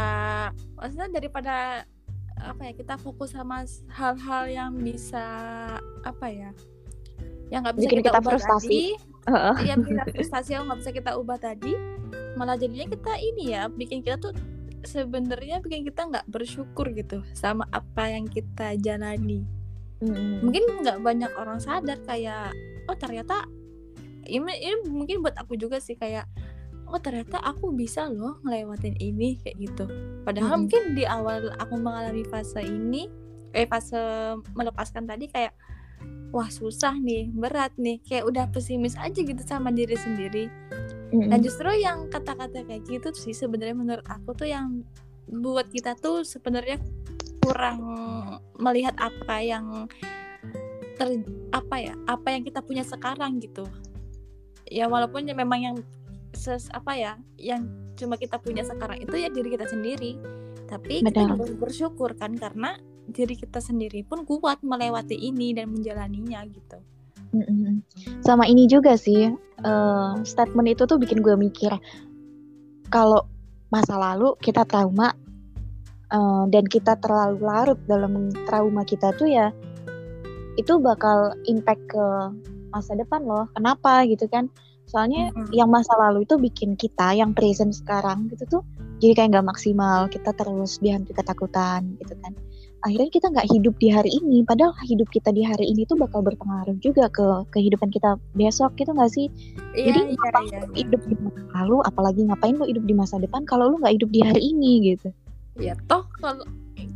maksudnya 0.75 1.08
daripada 1.12 1.84
apa 2.40 2.71
ya 2.71 2.73
kita 2.75 2.95
fokus 2.99 3.35
sama 3.35 3.66
hal-hal 3.90 4.45
yang 4.49 4.73
bisa 4.78 5.25
apa 6.02 6.26
ya, 6.30 6.50
yang 7.52 7.66
nggak 7.66 7.76
bisa 7.78 7.87
Bikin 7.90 7.99
kita, 8.02 8.11
kita 8.14 8.21
ubah 8.21 8.33
frustasi. 8.37 8.66
tadi, 8.66 8.83
Heeh. 9.28 9.54
ya 9.66 9.75
bikin 9.76 9.95
kita 9.99 10.12
frustasi 10.16 10.50
yang 10.54 10.62
nggak 10.71 10.78
bisa 10.80 10.90
kita 10.95 11.11
ubah 11.18 11.38
tadi, 11.38 11.73
malah 12.38 12.57
jadinya 12.57 12.87
kita 12.88 13.12
ini 13.18 13.45
ya, 13.54 13.66
bikin 13.68 14.00
kita 14.00 14.16
tuh 14.21 14.33
sebenarnya 14.87 15.59
bikin 15.59 15.83
kita 15.83 16.07
nggak 16.07 16.26
bersyukur 16.30 16.87
gitu 16.95 17.21
sama 17.35 17.66
apa 17.75 18.14
yang 18.14 18.30
kita 18.30 18.78
jalani. 18.78 19.42
Mm-mm. 19.99 20.47
Mungkin 20.47 20.87
nggak 20.87 21.02
banyak 21.02 21.33
orang 21.35 21.59
sadar 21.59 21.99
kayak, 22.07 22.54
oh 22.87 22.95
ternyata 22.95 23.42
ini, 24.28 24.47
ini 24.62 24.76
mungkin 24.87 25.25
buat 25.25 25.35
aku 25.35 25.59
juga 25.59 25.83
sih 25.83 25.99
kayak 25.99 26.28
oh 26.88 27.00
ternyata 27.00 27.40
aku 27.45 27.73
bisa 27.76 28.09
loh 28.09 28.40
ngelewatin 28.45 28.97
ini 28.99 29.37
kayak 29.45 29.57
gitu 29.61 29.85
padahal 30.25 30.57
Mm-mm. 30.57 30.61
mungkin 30.66 30.83
di 30.97 31.04
awal 31.04 31.52
aku 31.61 31.75
mengalami 31.76 32.25
fase 32.26 32.64
ini 32.64 33.09
eh 33.52 33.68
fase 33.68 33.97
melepaskan 34.57 35.04
tadi 35.04 35.28
kayak 35.28 35.52
wah 36.33 36.49
susah 36.49 36.97
nih 37.00 37.33
berat 37.33 37.73
nih 37.80 38.00
kayak 38.04 38.25
udah 38.28 38.45
pesimis 38.52 38.97
aja 39.00 39.21
gitu 39.21 39.40
sama 39.45 39.73
diri 39.73 39.97
sendiri 39.97 40.49
Mm-mm. 41.12 41.28
dan 41.33 41.38
justru 41.40 41.68
yang 41.76 42.09
kata-kata 42.12 42.64
kayak 42.64 42.85
gitu 42.88 43.12
sih 43.16 43.33
sebenarnya 43.33 43.76
menurut 43.76 44.07
aku 44.09 44.37
tuh 44.37 44.49
yang 44.49 44.85
buat 45.28 45.68
kita 45.68 45.97
tuh 46.00 46.25
sebenarnya 46.25 46.80
kurang 47.45 47.80
melihat 48.61 48.97
apa 49.00 49.37
yang 49.40 49.88
ter 50.99 51.21
apa 51.54 51.76
ya 51.80 51.95
apa 52.04 52.28
yang 52.35 52.42
kita 52.45 52.61
punya 52.61 52.85
sekarang 52.85 53.40
gitu 53.40 53.64
ya 54.68 54.85
walaupun 54.90 55.25
ya 55.25 55.33
memang 55.33 55.61
yang 55.64 55.76
ses 56.37 56.68
apa 56.73 56.92
ya 56.97 57.12
yang 57.40 57.68
cuma 57.97 58.16
kita 58.20 58.37
punya 58.38 58.62
sekarang 58.64 59.00
itu 59.00 59.14
ya 59.16 59.28
diri 59.32 59.49
kita 59.54 59.66
sendiri 59.68 60.20
tapi 60.68 61.00
kita 61.00 61.25
Benar. 61.25 61.37
juga 61.37 61.44
bersyukur 61.56 62.11
kan 62.16 62.37
karena 62.37 62.76
diri 63.08 63.35
kita 63.37 63.58
sendiri 63.58 64.04
pun 64.04 64.28
kuat 64.28 64.61
melewati 64.61 65.16
ini 65.16 65.56
dan 65.56 65.73
menjalaninya 65.73 66.44
gitu 66.49 66.78
Mm-mm. 67.28 67.85
Sama 68.25 68.49
ini 68.49 68.64
juga 68.64 68.97
sih, 68.97 69.28
eh, 69.37 70.12
statement 70.25 70.68
itu 70.68 70.88
tuh 70.88 70.97
bikin 70.97 71.20
gue 71.20 71.37
mikir 71.37 71.73
kalau 72.88 73.28
masa 73.68 74.00
lalu 74.00 74.32
kita 74.40 74.64
trauma 74.64 75.12
eh, 76.08 76.44
dan 76.49 76.64
kita 76.64 76.97
terlalu 76.97 77.37
larut 77.44 77.78
dalam 77.85 78.32
trauma 78.49 78.80
kita 78.80 79.12
tuh 79.20 79.28
ya 79.28 79.52
itu 80.56 80.75
bakal 80.80 81.37
impact 81.47 81.85
ke 81.92 82.04
masa 82.73 82.97
depan 82.97 83.23
loh. 83.23 83.47
Kenapa 83.52 84.08
gitu 84.08 84.25
kan? 84.26 84.49
Soalnya 84.88 85.28
Mm-mm. 85.37 85.52
yang 85.52 85.68
masa 85.68 85.92
lalu 86.00 86.25
itu 86.25 86.40
bikin 86.40 86.75
kita 86.75 87.12
yang 87.12 87.37
present 87.37 87.76
sekarang 87.76 88.33
gitu 88.33 88.49
tuh 88.49 88.62
jadi 88.99 89.12
kayak 89.14 89.28
nggak 89.37 89.49
maksimal. 89.54 90.11
Kita 90.11 90.35
terus 90.35 90.83
dihantui 90.83 91.14
ketakutan 91.14 91.95
gitu 92.02 92.14
kan. 92.18 92.35
Akhirnya 92.87 93.11
kita 93.11 93.26
nggak 93.30 93.49
hidup 93.50 93.75
di 93.78 93.88
hari 93.90 94.11
ini. 94.11 94.42
Padahal 94.47 94.75
hidup 94.87 95.11
kita 95.11 95.30
di 95.35 95.42
hari 95.42 95.71
ini 95.71 95.83
tuh 95.87 95.99
bakal 95.99 96.23
berpengaruh 96.23 96.78
juga 96.78 97.11
ke 97.11 97.26
kehidupan 97.54 97.90
kita 97.90 98.18
besok 98.38 98.75
gitu 98.78 98.95
nggak 98.95 99.11
sih? 99.11 99.26
iya 99.75 99.95
Jadi 99.95 100.00
iya 100.02 100.14
ngapain 100.18 100.47
iya 100.50 100.59
lu 100.62 100.73
hidup 100.75 101.02
di 101.07 101.14
masa 101.18 101.42
lalu, 101.59 101.76
apalagi 101.87 102.21
ngapain 102.26 102.54
lu 102.59 102.66
hidup 102.66 102.85
di 102.87 102.95
masa 102.95 103.14
depan 103.18 103.42
kalau 103.47 103.71
lu 103.71 103.76
nggak 103.83 103.95
hidup 103.99 104.11
di 104.11 104.21
hari 104.23 104.42
ini 104.54 104.95
gitu. 104.95 105.11
ya 105.59 105.75
toh 105.90 106.07
kalau 106.23 106.47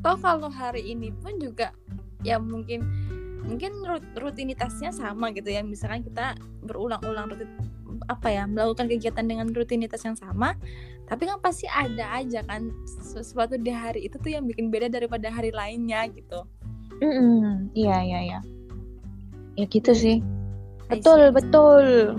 toh 0.07 0.17
kalau 0.23 0.47
hari 0.47 0.87
ini 0.87 1.11
pun 1.19 1.35
juga 1.43 1.75
ya 2.23 2.39
mungkin 2.39 2.87
mungkin 3.43 3.75
rut- 3.83 4.15
rutinitasnya 4.15 4.95
sama 4.95 5.35
gitu 5.35 5.51
ya 5.51 5.67
misalkan 5.67 6.07
kita 6.07 6.39
berulang-ulang 6.63 7.27
rutin 7.27 7.51
apa 8.09 8.29
ya 8.33 8.45
melakukan 8.49 8.89
kegiatan 8.89 9.25
dengan 9.25 9.51
rutinitas 9.53 10.03
yang 10.05 10.17
sama 10.17 10.55
tapi 11.11 11.29
kan 11.29 11.39
pasti 11.43 11.69
ada 11.69 12.09
aja 12.17 12.41
kan 12.47 12.73
sesuatu 12.87 13.59
di 13.59 13.73
hari 13.73 14.07
itu 14.09 14.17
tuh 14.17 14.33
yang 14.33 14.49
bikin 14.49 14.73
beda 14.73 14.89
daripada 14.89 15.29
hari 15.29 15.53
lainnya 15.53 16.09
gitu 16.13 16.47
Mm-mm, 17.03 17.75
Iya 17.75 17.99
iya 17.99 18.21
iya. 18.31 18.41
Ya 19.59 19.67
gitu 19.67 19.91
sih. 19.91 20.23
I 20.87 21.03
Betul 21.03 21.35
betul. 21.35 22.15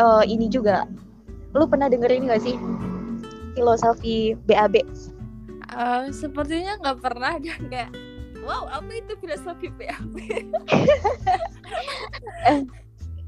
Eh 0.00 0.24
ini 0.32 0.48
juga. 0.48 0.88
Lu 1.52 1.68
pernah 1.68 1.92
denger 1.92 2.08
ini 2.08 2.32
gak 2.32 2.40
sih? 2.40 2.56
Filosofi 3.52 4.32
BAB. 4.48 4.80
Eh, 5.70 6.04
sepertinya 6.10 6.74
nggak 6.82 6.98
pernah 6.98 7.38
dan 7.44 7.60
nggak 7.70 7.90
wow 8.42 8.66
apa 8.72 8.90
itu 8.90 9.12
filosofi 9.22 9.68
PAP 9.70 10.14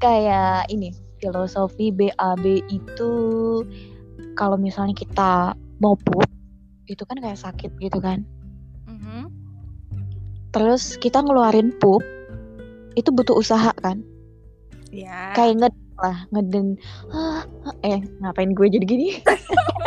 Kayak 0.03 0.67
ini, 0.67 0.91
filosofi 1.23 1.95
BAB 1.95 2.43
itu 2.67 3.11
kalau 4.35 4.59
misalnya 4.59 4.91
kita 4.91 5.55
mau 5.79 5.95
pup, 5.95 6.27
itu 6.91 7.03
kan 7.07 7.23
kayak 7.23 7.39
sakit 7.39 7.71
gitu 7.79 8.03
kan. 8.03 8.27
Mhm. 8.91 9.31
Terus 10.51 10.99
kita 10.99 11.23
ngeluarin 11.23 11.71
pup, 11.79 12.03
itu 12.99 13.07
butuh 13.15 13.39
usaha 13.39 13.71
kan. 13.79 14.03
ya 14.93 15.33
Kayak 15.33 15.55
nged 15.57 15.75
lah, 15.97 16.17
ngeden. 16.35 16.77
Ah, 17.09 17.41
eh, 17.81 18.03
ngapain 18.21 18.51
gue 18.53 18.67
jadi 18.67 18.85
gini? 18.85 19.07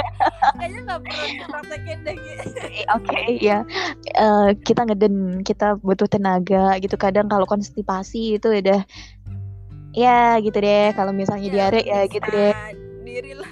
kayaknya 0.57 0.81
nggak 0.89 1.01
perlu 1.05 1.25
dipraktekin 1.39 1.99
deh 2.03 2.17
Gi. 2.17 2.35
Oke, 2.97 3.21
ya. 3.39 3.59
Eh, 4.15 4.51
kita 4.63 4.87
ngeden, 4.87 5.47
kita 5.47 5.79
butuh 5.79 6.09
tenaga 6.11 6.75
gitu. 6.83 6.97
Kadang 6.99 7.31
kalau 7.31 7.47
konstipasi 7.47 8.41
itu 8.41 8.49
udah 8.51 8.83
ya 9.97 10.37
gitu 10.45 10.61
deh. 10.61 10.93
Kalau 10.93 11.11
misalnya 11.17 11.49
diare 11.49 11.81
ya 11.83 12.05
gitu 12.07 12.29
deh. 12.29 12.53
menyiksa 12.53 12.85
diri 13.07 13.33
lah 13.33 13.51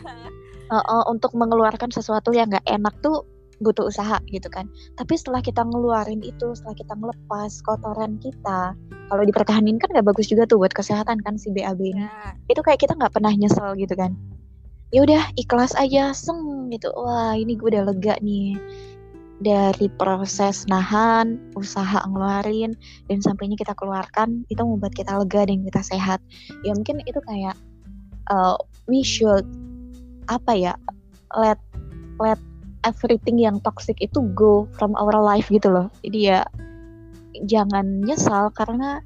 Eh, 0.65 0.77
eh, 0.81 1.05
untuk 1.13 1.37
mengeluarkan 1.37 1.93
sesuatu 1.93 2.33
yang 2.33 2.49
nggak 2.49 2.65
enak 2.65 2.95
tuh 3.05 3.29
butuh 3.61 3.87
usaha 3.87 4.19
gitu 4.33 4.49
kan. 4.49 4.67
Tapi 4.97 5.15
setelah 5.15 5.45
kita 5.45 5.63
ngeluarin 5.63 6.25
itu, 6.25 6.57
setelah 6.57 6.75
kita 6.75 6.93
ngelepas 6.97 7.53
kotoran 7.63 8.19
kita, 8.19 8.75
kalau 9.13 9.23
dipertahanin 9.23 9.77
kan 9.77 9.93
nggak 9.93 10.09
bagus 10.09 10.27
juga 10.27 10.49
tuh 10.49 10.59
buat 10.59 10.73
kesehatan 10.73 11.21
kan 11.23 11.37
si 11.37 11.53
BAB 11.53 11.81
ini. 11.81 12.03
ya 12.03 12.35
Itu 12.51 12.65
kayak 12.65 12.81
kita 12.81 12.97
nggak 12.97 13.13
pernah 13.15 13.31
nyesel 13.37 13.77
gitu 13.77 13.95
kan. 13.95 14.17
Ya 14.91 15.05
udah 15.05 15.23
ikhlas 15.39 15.77
aja, 15.77 16.17
seng 16.17 16.71
gitu. 16.73 16.91
Wah 16.97 17.37
ini 17.37 17.55
gue 17.55 17.69
udah 17.71 17.85
lega 17.93 18.15
nih. 18.25 18.59
Dari 19.43 19.91
proses 19.99 20.63
nahan, 20.71 21.39
usaha 21.59 22.07
ngeluarin, 22.07 22.75
dan 23.11 23.19
sampainya 23.19 23.59
kita 23.59 23.75
keluarkan 23.75 24.47
itu 24.47 24.63
membuat 24.63 24.95
kita 24.95 25.19
lega 25.19 25.43
dan 25.47 25.67
kita 25.67 25.83
sehat. 25.83 26.21
Ya 26.63 26.75
mungkin 26.75 27.03
itu 27.03 27.19
kayak 27.19 27.59
uh, 28.31 28.55
we 28.87 29.03
should 29.03 29.45
apa 30.31 30.53
ya 30.57 30.73
let 31.35 31.59
let 32.23 32.39
everything 32.87 33.41
yang 33.41 33.59
toxic 33.65 33.99
itu 33.99 34.23
go 34.37 34.71
from 34.77 34.95
our 34.95 35.17
life 35.19 35.51
gitu 35.51 35.67
loh. 35.73 35.91
Jadi 36.07 36.31
ya 36.31 36.47
jangan 37.43 38.07
nyesal 38.07 38.55
karena 38.55 39.03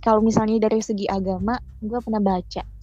kalau 0.00 0.24
misalnya 0.24 0.68
dari 0.68 0.80
segi 0.80 1.04
agama, 1.08 1.60
gue 1.80 2.00
pernah 2.00 2.20
baca 2.20 2.79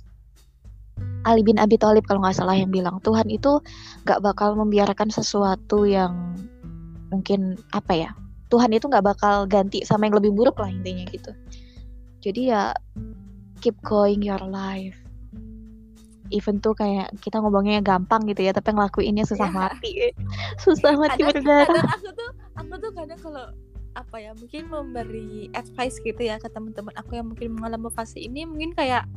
Ali 1.28 1.44
bin 1.44 1.60
Abi 1.60 1.76
Thalib 1.76 2.08
kalau 2.08 2.24
nggak 2.24 2.40
salah 2.40 2.56
yang 2.56 2.72
bilang 2.72 3.04
Tuhan 3.04 3.28
itu 3.28 3.60
nggak 4.08 4.24
bakal 4.24 4.56
membiarkan 4.56 5.12
sesuatu 5.12 5.84
yang 5.84 6.16
mungkin 7.12 7.60
apa 7.76 7.94
ya 7.94 8.10
Tuhan 8.48 8.72
itu 8.72 8.88
nggak 8.88 9.04
bakal 9.04 9.44
ganti 9.44 9.84
sama 9.84 10.08
yang 10.08 10.24
lebih 10.24 10.32
buruk 10.32 10.56
lah 10.56 10.72
intinya 10.72 11.04
gitu. 11.12 11.36
Jadi 12.24 12.56
ya 12.56 12.72
keep 13.60 13.76
going 13.84 14.24
your 14.24 14.40
life. 14.48 14.96
Even 16.32 16.60
tuh 16.60 16.76
kayak 16.76 17.12
kita 17.24 17.40
ngomongnya 17.40 17.80
gampang 17.84 18.24
gitu 18.28 18.48
ya 18.48 18.52
tapi 18.56 18.72
ngelakuinnya 18.76 19.28
susah 19.28 19.52
yeah. 19.52 19.60
mati. 19.68 19.92
Susah 20.64 20.96
mati 20.96 21.24
kadang, 21.24 21.44
kadang 21.44 21.88
aku 21.92 22.10
tuh 22.16 22.30
aku 22.56 22.74
tuh 22.80 22.92
kadang 22.96 23.20
kalau 23.20 23.46
apa 23.98 24.16
ya 24.22 24.32
mungkin 24.38 24.70
memberi 24.70 25.50
advice 25.58 25.98
gitu 26.06 26.22
ya 26.22 26.38
ke 26.38 26.48
teman-teman 26.54 26.94
aku 26.96 27.18
yang 27.18 27.34
mungkin 27.34 27.58
mengalami 27.58 27.90
fase 27.90 28.22
ini 28.22 28.46
mungkin 28.46 28.78
kayak 28.78 29.10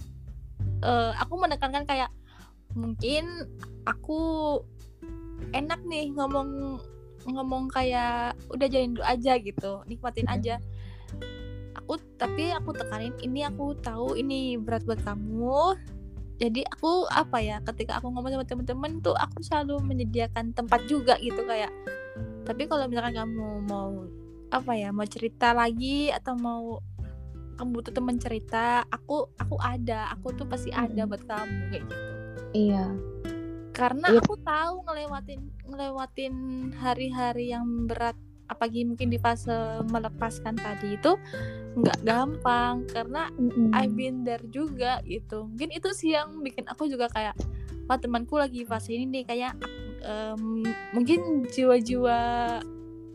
uh, 0.85 1.13
aku 1.19 1.35
menekankan 1.41 1.85
kayak 1.85 2.11
mungkin 2.77 3.27
aku 3.89 4.21
enak 5.51 5.83
nih 5.89 6.15
ngomong 6.15 6.79
ngomong 7.27 7.69
kayak 7.69 8.39
udah 8.49 8.67
jalin 8.71 8.97
dulu 8.97 9.05
aja 9.05 9.37
gitu 9.41 9.83
nikmatin 9.87 10.29
aja. 10.31 10.57
Aku 11.77 11.99
tapi 12.19 12.51
aku 12.51 12.75
tekanin 12.75 13.15
ini 13.23 13.47
aku 13.47 13.75
tahu 13.79 14.17
ini 14.17 14.57
berat 14.57 14.87
buat 14.87 15.01
kamu. 15.03 15.77
Jadi 16.41 16.65
aku 16.65 17.05
apa 17.13 17.37
ya 17.45 17.61
ketika 17.61 18.01
aku 18.01 18.09
ngomong 18.09 18.33
sama 18.33 18.47
temen-temen 18.49 19.05
tuh 19.05 19.13
aku 19.13 19.45
selalu 19.45 19.77
menyediakan 19.85 20.57
tempat 20.57 20.89
juga 20.89 21.21
gitu 21.21 21.45
kayak 21.45 21.69
tapi 22.51 22.67
kalau 22.67 22.89
misalkan 22.91 23.15
kamu 23.15 23.63
mau 23.69 24.09
apa 24.51 24.73
ya 24.75 24.91
mau 24.91 25.07
cerita 25.07 25.55
lagi 25.55 26.11
atau 26.11 26.35
mau 26.35 26.83
kamu 27.61 27.77
butuh 27.77 27.93
temen 27.93 28.17
cerita 28.17 28.89
aku 28.89 29.29
aku 29.37 29.61
ada 29.61 30.09
aku 30.17 30.33
tuh 30.33 30.49
pasti 30.49 30.73
ada 30.73 31.05
buat 31.05 31.21
kamu 31.29 31.69
kayak 31.69 31.85
gitu. 31.85 31.95
Iya. 32.57 32.87
Karena 33.77 34.17
iya. 34.17 34.21
aku 34.25 34.35
tahu 34.41 34.75
ngelewatin 34.89 35.41
ngelewatin 35.69 36.35
hari-hari 36.81 37.53
yang 37.53 37.85
berat 37.85 38.17
apalagi 38.49 38.83
mungkin 38.83 39.13
di 39.13 39.21
fase 39.21 39.53
melepaskan 39.93 40.57
tadi 40.57 40.97
itu 40.97 41.21
nggak 41.77 42.01
gampang. 42.01 42.89
Karena 42.89 43.29
mm-hmm. 43.29 43.77
I've 43.77 43.93
been 43.93 44.25
there 44.25 44.43
juga 44.49 45.05
gitu. 45.05 45.45
Mungkin 45.45 45.77
itu 45.77 45.93
sih 45.93 46.17
yang 46.17 46.41
bikin 46.41 46.65
aku 46.65 46.89
juga 46.89 47.13
kayak 47.13 47.37
wah 47.85 48.01
temanku 48.01 48.41
lagi 48.41 48.65
fase 48.65 48.97
ini 48.97 49.21
nih 49.21 49.25
kayak 49.29 49.53
um, 50.01 50.65
mungkin 50.97 51.45
jiwa-jiwa 51.51 52.19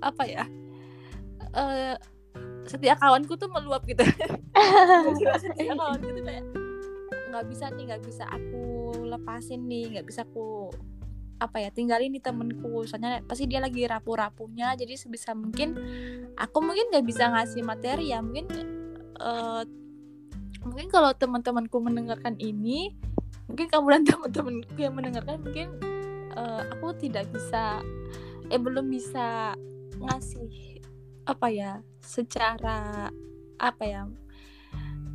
apa 0.04 0.24
ya 0.28 0.46
uh, 1.56 1.96
setiap 2.66 2.98
kawanku 3.02 3.38
tuh 3.38 3.50
meluap 3.50 3.86
gitu. 3.86 4.02
Setiap 5.42 5.76
kawanku 5.80 6.08
tuh 6.12 6.24
kayak 6.26 6.44
nggak 7.32 7.46
bisa 7.52 7.66
nih 7.76 7.84
nggak 7.92 8.04
bisa 8.08 8.24
aku 8.32 8.64
lepasin 9.12 9.68
nih 9.68 9.98
nggak 9.98 10.08
bisa 10.08 10.24
aku 10.24 10.72
apa 11.36 11.60
ya 11.60 11.70
tinggalin 11.70 12.16
nih 12.16 12.24
temenku. 12.24 12.88
Soalnya 12.88 13.22
pasti 13.28 13.46
dia 13.46 13.60
lagi 13.60 13.86
rapuh-rapuhnya 13.86 14.74
jadi 14.80 14.96
sebisa 14.96 15.36
mungkin 15.36 15.76
aku 16.40 16.58
mungkin 16.64 16.90
nggak 16.92 17.06
bisa 17.06 17.30
ngasih 17.32 17.62
materi 17.62 18.16
ya. 18.16 18.24
Mungkin 18.24 18.48
uh, 19.20 19.64
mungkin 20.66 20.88
kalau 20.90 21.14
teman-temanku 21.14 21.78
mendengarkan 21.78 22.40
ini 22.42 22.96
mungkin 23.46 23.70
kamu 23.70 23.88
dan 24.00 24.04
teman-temanku 24.10 24.80
yang 24.82 24.96
mendengarkan 24.98 25.38
mungkin 25.44 25.68
uh, 26.34 26.66
aku 26.74 26.98
tidak 26.98 27.30
bisa 27.30 27.86
eh 28.50 28.58
belum 28.58 28.90
bisa 28.90 29.54
ngasih 30.02 30.75
apa 31.26 31.48
ya 31.50 31.72
secara 32.06 33.10
apa 33.58 33.84
ya 33.84 34.06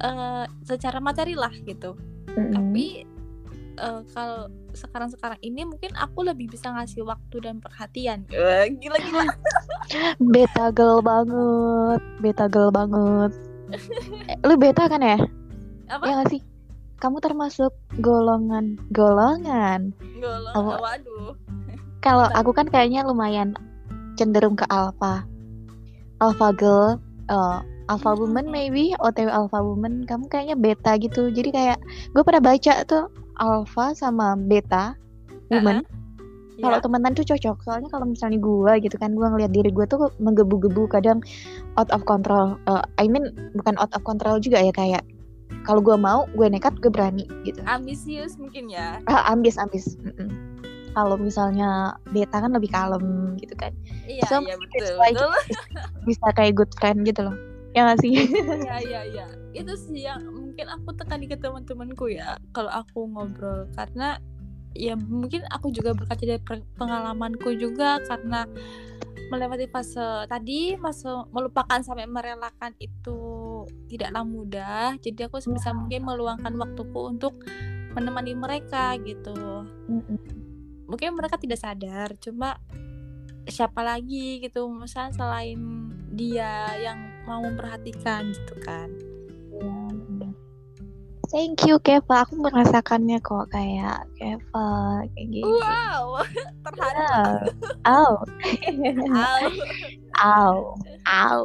uh, 0.03 0.45
secara 0.67 0.99
materi 0.99 1.39
lah 1.39 1.53
gitu. 1.65 1.95
Mm-hmm. 2.31 2.55
tapi 2.55 2.87
uh, 3.83 4.07
kalau 4.15 4.47
sekarang-sekarang 4.71 5.41
ini 5.43 5.67
mungkin 5.67 5.91
aku 5.99 6.23
lebih 6.23 6.47
bisa 6.47 6.71
ngasih 6.71 7.03
waktu 7.03 7.37
dan 7.43 7.59
perhatian. 7.59 8.23
Gila 8.83 8.99
gila. 9.03 9.25
Beta 10.31 10.71
girl 10.71 11.03
banget 11.03 12.01
beta 12.23 12.47
girl 12.47 12.71
banget. 12.71 13.35
Eh, 13.75 14.39
lu 14.47 14.55
beta 14.55 14.87
kan 14.87 15.03
ya? 15.03 15.19
Apa? 15.91 16.05
Ya 16.07 16.13
gak 16.23 16.31
sih? 16.31 16.43
Kamu 17.03 17.19
termasuk 17.19 17.75
golongan 17.99 18.79
golongan. 18.95 19.91
Golongan 20.23 20.79
waduh. 20.79 21.35
Kalau 22.01 22.31
aku 22.33 22.55
kan 22.55 22.71
kayaknya 22.71 23.03
lumayan 23.03 23.59
cenderung 24.15 24.55
ke 24.55 24.65
alpha 24.71 25.27
alpha 26.21 26.49
girl 26.55 27.01
uh, 27.33 27.65
alpha 27.91 28.13
woman 28.15 28.47
maybe 28.49 28.95
otw 29.03 29.29
alpha 29.29 29.59
woman 29.59 30.07
kamu 30.07 30.31
kayaknya 30.31 30.57
beta 30.57 30.93
gitu 31.01 31.33
jadi 31.33 31.51
kayak 31.51 31.79
gue 32.15 32.23
pernah 32.23 32.43
baca 32.55 32.85
tuh 32.87 33.11
alpha 33.41 33.97
sama 33.97 34.37
beta 34.37 34.95
woman 35.51 35.83
uh 35.83 35.85
-huh. 35.85 35.99
Kalau 36.61 36.77
yeah. 36.77 36.85
temenan 36.85 37.17
tuh 37.17 37.25
cocok, 37.25 37.57
soalnya 37.65 37.89
kalau 37.89 38.05
misalnya 38.05 38.37
gue 38.37 38.73
gitu 38.85 39.01
kan, 39.01 39.17
gue 39.17 39.25
ngeliat 39.25 39.49
diri 39.49 39.73
gue 39.73 39.89
tuh 39.89 40.13
menggebu-gebu 40.21 40.93
kadang 40.93 41.25
out 41.81 41.89
of 41.89 42.05
control. 42.05 42.61
Uh, 42.69 42.85
I 43.01 43.09
mean 43.09 43.33
bukan 43.57 43.81
out 43.81 43.89
of 43.97 44.05
control 44.05 44.37
juga 44.45 44.61
ya 44.61 44.69
kayak 44.77 45.01
kalau 45.65 45.81
gue 45.81 45.97
mau, 45.97 46.29
gue 46.37 46.53
nekat, 46.53 46.77
gue 46.85 46.93
berani 46.93 47.25
gitu. 47.49 47.65
Ambisius 47.65 48.37
mungkin 48.37 48.69
ya? 48.69 49.01
Uh, 49.09 49.25
ambis, 49.33 49.57
ambis. 49.57 49.97
Mm 50.05 50.13
-mm 50.13 50.50
kalau 51.01 51.17
misalnya 51.17 51.97
beta 52.13 52.45
kan 52.45 52.53
lebih 52.53 52.69
kalem 52.69 53.33
gitu 53.41 53.57
kan. 53.57 53.73
Iya 54.05 54.29
so, 54.29 54.45
iya 54.45 54.55
betul, 54.61 55.01
betul. 55.01 55.33
bisa 56.05 56.27
kayak 56.37 56.61
good 56.61 56.73
friend 56.77 57.09
gitu 57.09 57.25
loh. 57.25 57.37
Ya 57.73 57.89
gak 57.89 58.05
sih? 58.05 58.13
Iya 58.69 58.77
iya 58.85 59.01
iya. 59.09 59.27
Itu 59.57 59.73
sih 59.81 60.05
yang 60.05 60.21
mungkin 60.29 60.69
aku 60.69 60.93
tekan 60.93 61.25
ke 61.25 61.41
teman-temanku 61.41 62.13
ya 62.13 62.37
kalau 62.53 62.69
aku 62.69 63.09
ngobrol. 63.09 63.65
Karena 63.73 64.21
ya 64.77 64.93
mungkin 64.95 65.49
aku 65.49 65.73
juga 65.73 65.97
berkaca 65.97 66.21
dari 66.21 66.43
pengalamanku 66.77 67.57
juga 67.57 67.97
karena 68.05 68.45
melewati 69.31 69.71
fase 69.71 70.27
tadi 70.27 70.75
fase 70.77 71.07
melupakan 71.31 71.81
sampai 71.81 72.05
merelakan 72.05 72.77
itu 72.77 73.19
tidaklah 73.89 74.27
mudah. 74.27 75.01
Jadi 75.01 75.33
aku 75.33 75.41
sebisa 75.41 75.73
mungkin 75.73 76.05
meluangkan 76.05 76.53
waktuku 76.61 77.01
untuk 77.09 77.41
menemani 77.97 78.37
mereka 78.37 79.01
gitu. 79.01 79.65
Mm 79.89 80.05
-mm 80.05 80.50
mungkin 80.91 81.15
mereka 81.15 81.39
tidak 81.39 81.63
sadar 81.63 82.19
cuma 82.19 82.59
siapa 83.47 83.81
lagi 83.81 84.43
gitu 84.43 84.67
misalnya 84.69 85.15
selain 85.15 85.61
dia 86.11 86.75
yang 86.83 86.99
mau 87.25 87.41
memperhatikan 87.41 88.35
gitu 88.35 88.55
kan 88.67 88.91
ya, 89.55 89.79
Thank 91.31 91.63
you 91.63 91.79
Keva, 91.79 92.27
aku 92.27 92.43
merasakannya 92.43 93.23
kok 93.23 93.55
kayak 93.55 94.03
Keva 94.19 95.07
kayak 95.15 95.27
gitu. 95.31 95.47
Wow, 95.47 96.27
terharu. 96.67 97.55
Au. 97.87 98.27
Au. 99.15 99.43
Au. 100.19 100.55
Au. 101.07 101.43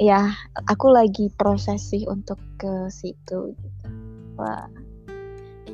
Ya, 0.00 0.32
aku 0.64 0.88
lagi 0.88 1.28
proses 1.36 1.92
sih 1.92 2.08
untuk 2.08 2.40
ke 2.56 2.88
situ 2.88 3.52
gitu. 3.52 3.86
Wah, 4.40 4.64
Iya, 4.64 4.87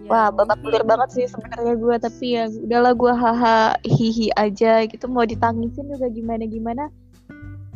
Wah, 0.05 0.29
babak 0.29 0.61
belur 0.61 0.85
banget 0.85 1.09
sih 1.17 1.27
sebenarnya 1.29 1.75
gue, 1.81 1.97
tapi 1.97 2.25
ya 2.37 2.45
udahlah 2.49 2.93
gue 2.93 3.13
haha 3.13 3.59
hihi 3.85 4.29
aja 4.37 4.85
gitu. 4.85 5.09
Mau 5.09 5.25
ditangisin 5.25 5.89
juga 5.89 6.13
gimana 6.13 6.45
gimana. 6.45 6.85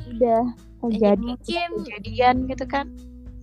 Udah 0.09 0.45
terjadi 0.85 1.25
eh, 1.25 1.37
mungkin 1.37 1.69
kejadian 1.85 2.35
gitu 2.53 2.65
kan. 2.69 2.87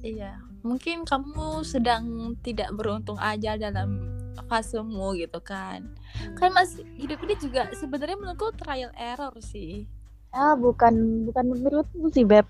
Iya, 0.06 0.38
mungkin 0.62 1.02
kamu 1.04 1.66
sedang 1.66 2.38
tidak 2.46 2.70
beruntung 2.78 3.18
aja 3.18 3.58
dalam 3.58 4.06
fasemu 4.46 5.18
gitu 5.18 5.42
kan. 5.42 5.90
Kan 6.38 6.54
mas 6.54 6.78
hidup 7.00 7.20
ini 7.26 7.36
juga 7.42 7.72
sebenarnya 7.74 8.18
menurutku 8.22 8.54
trial 8.54 8.94
error 8.94 9.34
sih. 9.42 9.90
Ah, 10.36 10.54
bukan 10.54 11.26
bukan 11.32 11.46
menurutmu 11.58 12.12
sih, 12.12 12.28
Beb 12.28 12.46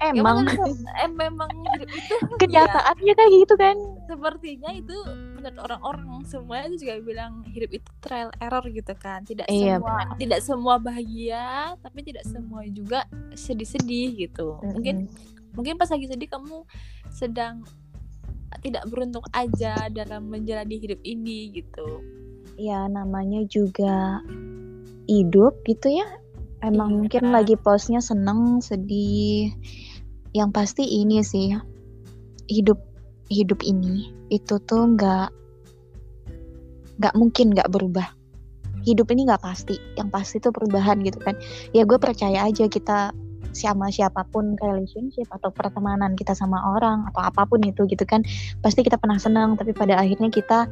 emang. 0.00 0.44
ya, 0.44 1.04
em 1.04 1.12
memang 1.16 1.50
hidup 1.76 1.90
itu 1.90 2.14
kenyataannya 2.42 3.12
ya, 3.12 3.18
kan 3.18 3.26
gitu 3.32 3.54
kan. 3.56 3.76
Sepertinya 4.06 4.70
itu 4.76 4.96
menurut 5.36 5.58
orang-orang 5.60 6.24
semuanya 6.28 6.64
itu 6.72 6.76
juga 6.88 6.94
bilang 7.00 7.32
hidup 7.48 7.70
itu 7.80 7.88
trial 8.04 8.30
error 8.40 8.64
gitu 8.68 8.92
kan. 8.98 9.24
Tidak 9.24 9.46
iya, 9.48 9.80
semua 9.80 9.96
benar. 9.96 10.16
tidak 10.20 10.40
semua 10.44 10.74
bahagia 10.76 11.46
tapi 11.80 12.00
tidak 12.04 12.24
semua 12.28 12.62
juga 12.68 13.04
sedih-sedih 13.32 14.28
gitu. 14.28 14.56
Mm-hmm. 14.56 14.72
mungkin 14.72 14.96
mungkin 15.56 15.74
pas 15.80 15.88
lagi 15.88 16.06
sedih 16.08 16.28
kamu 16.28 16.68
sedang 17.08 17.64
tidak 18.60 18.84
beruntung 18.88 19.24
aja 19.32 19.88
dalam 19.90 20.28
menjalani 20.28 20.76
hidup 20.76 21.00
ini 21.02 21.52
gitu. 21.56 22.04
Ya 22.56 22.88
namanya 22.88 23.44
juga 23.48 24.24
hidup 25.06 25.62
gitu 25.64 25.92
ya 25.92 26.06
emang 26.66 26.90
Iya. 26.90 26.96
mungkin 26.98 27.24
lagi 27.30 27.54
postnya 27.54 28.02
seneng 28.02 28.58
sedih. 28.58 29.54
Yang 30.34 30.50
pasti 30.52 30.84
ini 30.84 31.22
sih 31.22 31.54
hidup 32.50 32.82
hidup 33.30 33.62
ini 33.62 34.10
itu 34.28 34.58
tuh 34.66 34.94
nggak 34.98 35.30
nggak 36.98 37.14
mungkin 37.14 37.54
nggak 37.54 37.70
berubah. 37.70 38.10
Hidup 38.82 39.10
ini 39.14 39.26
nggak 39.26 39.42
pasti 39.42 39.78
yang 39.94 40.10
pasti 40.10 40.42
tuh 40.42 40.50
perubahan 40.50 41.00
gitu 41.06 41.22
kan. 41.22 41.38
Ya 41.70 41.86
gue 41.86 41.96
percaya 41.96 42.44
aja 42.44 42.66
kita 42.66 43.14
sama 43.56 43.88
siapa 43.88 44.20
pun 44.28 44.52
relationship 44.60 45.24
atau 45.32 45.48
pertemanan 45.48 46.12
kita 46.12 46.36
sama 46.36 46.60
orang 46.76 47.08
atau 47.08 47.24
apa 47.24 47.48
pun 47.48 47.64
itu 47.64 47.88
gitu 47.88 48.04
kan 48.04 48.20
pasti 48.60 48.84
kita 48.84 49.00
pernah 49.00 49.16
senang 49.16 49.56
tapi 49.56 49.72
pada 49.72 49.96
akhirnya 49.96 50.28
kita 50.28 50.68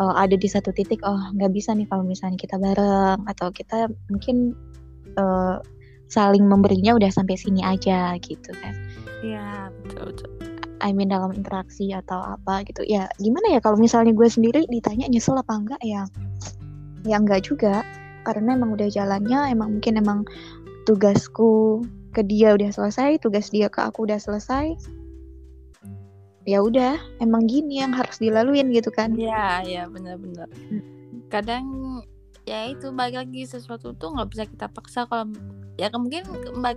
uh, 0.00 0.14
ada 0.16 0.36
di 0.36 0.48
satu 0.48 0.74
titik 0.74 1.00
oh 1.06 1.20
nggak 1.36 1.52
bisa 1.52 1.72
nih 1.72 1.88
kalau 1.88 2.04
misalnya 2.04 2.38
kita 2.38 2.56
bareng. 2.60 3.24
Atau 3.28 3.52
kita 3.52 3.88
mungkin 4.12 4.56
uh, 5.16 5.58
saling 6.06 6.46
memberinya 6.46 6.94
udah 6.94 7.10
sampai 7.10 7.34
sini 7.34 7.60
aja 7.66 8.14
gitu 8.22 8.54
kan. 8.62 8.74
Iya, 9.24 9.74
betul 9.82 10.14
betul. 10.14 10.30
I 10.84 10.92
mean 10.92 11.08
dalam 11.08 11.32
interaksi 11.32 11.90
atau 11.92 12.20
apa 12.20 12.62
gitu. 12.68 12.84
Ya 12.84 13.08
gimana 13.16 13.56
ya 13.56 13.60
kalau 13.64 13.80
misalnya 13.80 14.12
gue 14.12 14.28
sendiri 14.28 14.68
ditanya 14.68 15.08
nyesel 15.08 15.40
apa 15.40 15.56
enggak? 15.56 15.80
Ya 15.82 16.04
ya 17.08 17.16
enggak 17.16 17.48
juga. 17.48 17.82
Karena 18.26 18.58
emang 18.58 18.74
udah 18.74 18.90
jalannya 18.90 19.54
emang 19.54 19.78
mungkin 19.78 20.02
emang 20.02 20.20
tugasku 20.84 21.82
ke 22.10 22.22
dia 22.26 22.54
udah 22.56 22.70
selesai 22.72 23.22
tugas 23.22 23.48
dia 23.50 23.72
ke 23.72 23.80
aku 23.80 24.04
udah 24.04 24.20
selesai. 24.20 24.76
Ya 26.46 26.62
udah 26.62 26.94
emang 27.18 27.50
gini 27.50 27.82
yang 27.82 27.90
harus 27.90 28.22
dilaluin 28.22 28.70
gitu 28.70 28.94
kan. 28.94 29.18
Iya, 29.18 29.66
iya 29.66 29.82
benar-benar. 29.90 30.46
Kadang 31.26 31.66
ya 32.46 32.70
itu 32.70 32.94
balik 32.94 33.26
lagi 33.26 33.42
sesuatu 33.42 33.90
tuh 33.98 34.14
nggak 34.14 34.28
bisa 34.30 34.44
kita 34.46 34.66
paksa 34.70 35.04
kalau 35.10 35.34
ya 35.76 35.90
mungkin 35.92 36.24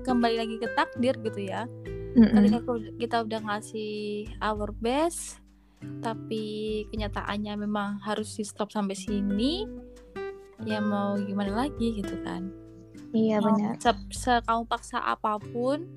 kembali, 0.03 0.36
lagi 0.36 0.55
ke 0.58 0.67
takdir 0.73 1.15
gitu 1.21 1.45
ya. 1.45 1.69
Mm-mm. 2.17 2.34
Ketika 2.34 2.60
kita 2.97 3.17
udah 3.21 3.39
ngasih 3.45 4.25
our 4.41 4.73
best 4.82 5.39
tapi 6.03 6.84
kenyataannya 6.91 7.55
memang 7.55 8.03
harus 8.03 8.36
di 8.36 8.43
stop 8.43 8.67
sampai 8.67 8.97
sini 8.99 9.63
ya 10.67 10.84
mau 10.84 11.15
gimana 11.15 11.67
lagi 11.67 12.03
gitu 12.03 12.19
kan. 12.27 12.51
iya 13.15 13.41
benar 13.41 13.73
se, 13.82 13.89
se- 14.13 14.43
kamu 14.45 14.69
paksa 14.69 15.01
apa 15.01 15.39
pun 15.39 15.88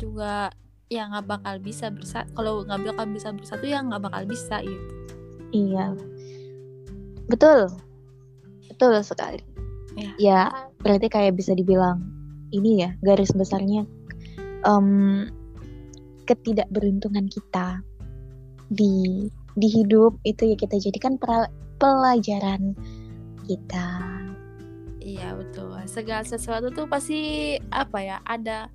juga 0.00 0.50
ya 0.90 1.06
nggak 1.06 1.26
bakal 1.28 1.54
bisa 1.62 1.86
bersatu 1.92 2.26
kalau 2.34 2.66
nggak 2.66 2.90
bakal 2.90 3.06
bisa 3.06 3.28
bersatu 3.30 3.64
ya 3.68 3.78
nggak 3.84 4.02
bakal 4.02 4.22
bisa 4.26 4.58
gitu 4.64 4.86
iya 5.54 5.94
betul 7.30 7.70
betul 8.80 9.04
sekali 9.04 9.44
Iya. 9.98 10.12
ya 10.16 10.40
berarti 10.80 11.12
kayak 11.12 11.36
bisa 11.36 11.52
dibilang 11.52 12.00
ini 12.54 12.86
ya 12.86 12.96
garis 13.04 13.34
besarnya 13.36 13.84
em, 14.64 15.28
ketidakberuntungan 16.24 17.26
kita 17.28 17.82
di 18.70 19.26
di 19.58 19.68
hidup 19.68 20.14
itu 20.24 20.54
ya 20.54 20.56
kita 20.56 20.78
jadikan 20.80 21.18
pelajaran 21.76 22.72
kita 23.44 24.08
Iya 25.00 25.32
betul. 25.32 25.72
Segala 25.88 26.20
sesuatu 26.28 26.68
tuh 26.68 26.84
pasti 26.84 27.56
apa 27.72 28.04
ya 28.04 28.20
ada 28.28 28.68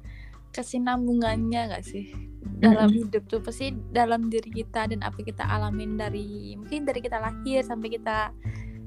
kesinambungannya 0.57 1.69
nggak 1.69 1.85
sih 1.85 2.09
dalam 2.57 2.89
hidup 2.89 3.29
tuh 3.29 3.45
pasti 3.45 3.69
dalam 3.93 4.33
diri 4.33 4.49
kita 4.49 4.89
dan 4.89 5.05
apa 5.05 5.21
kita 5.21 5.45
alamin 5.45 6.01
dari 6.01 6.57
mungkin 6.57 6.81
dari 6.81 6.97
kita 7.05 7.21
lahir 7.21 7.61
sampai 7.61 7.93
kita 7.93 8.33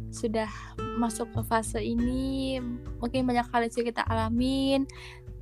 sudah 0.09 0.49
masuk 0.97 1.29
ke 1.37 1.41
fase 1.45 1.81
ini 1.81 2.59
mungkin 2.99 3.29
banyak 3.29 3.45
yang 3.45 3.71
sudah 3.71 3.87
kita 3.93 4.03
alamin 4.09 4.89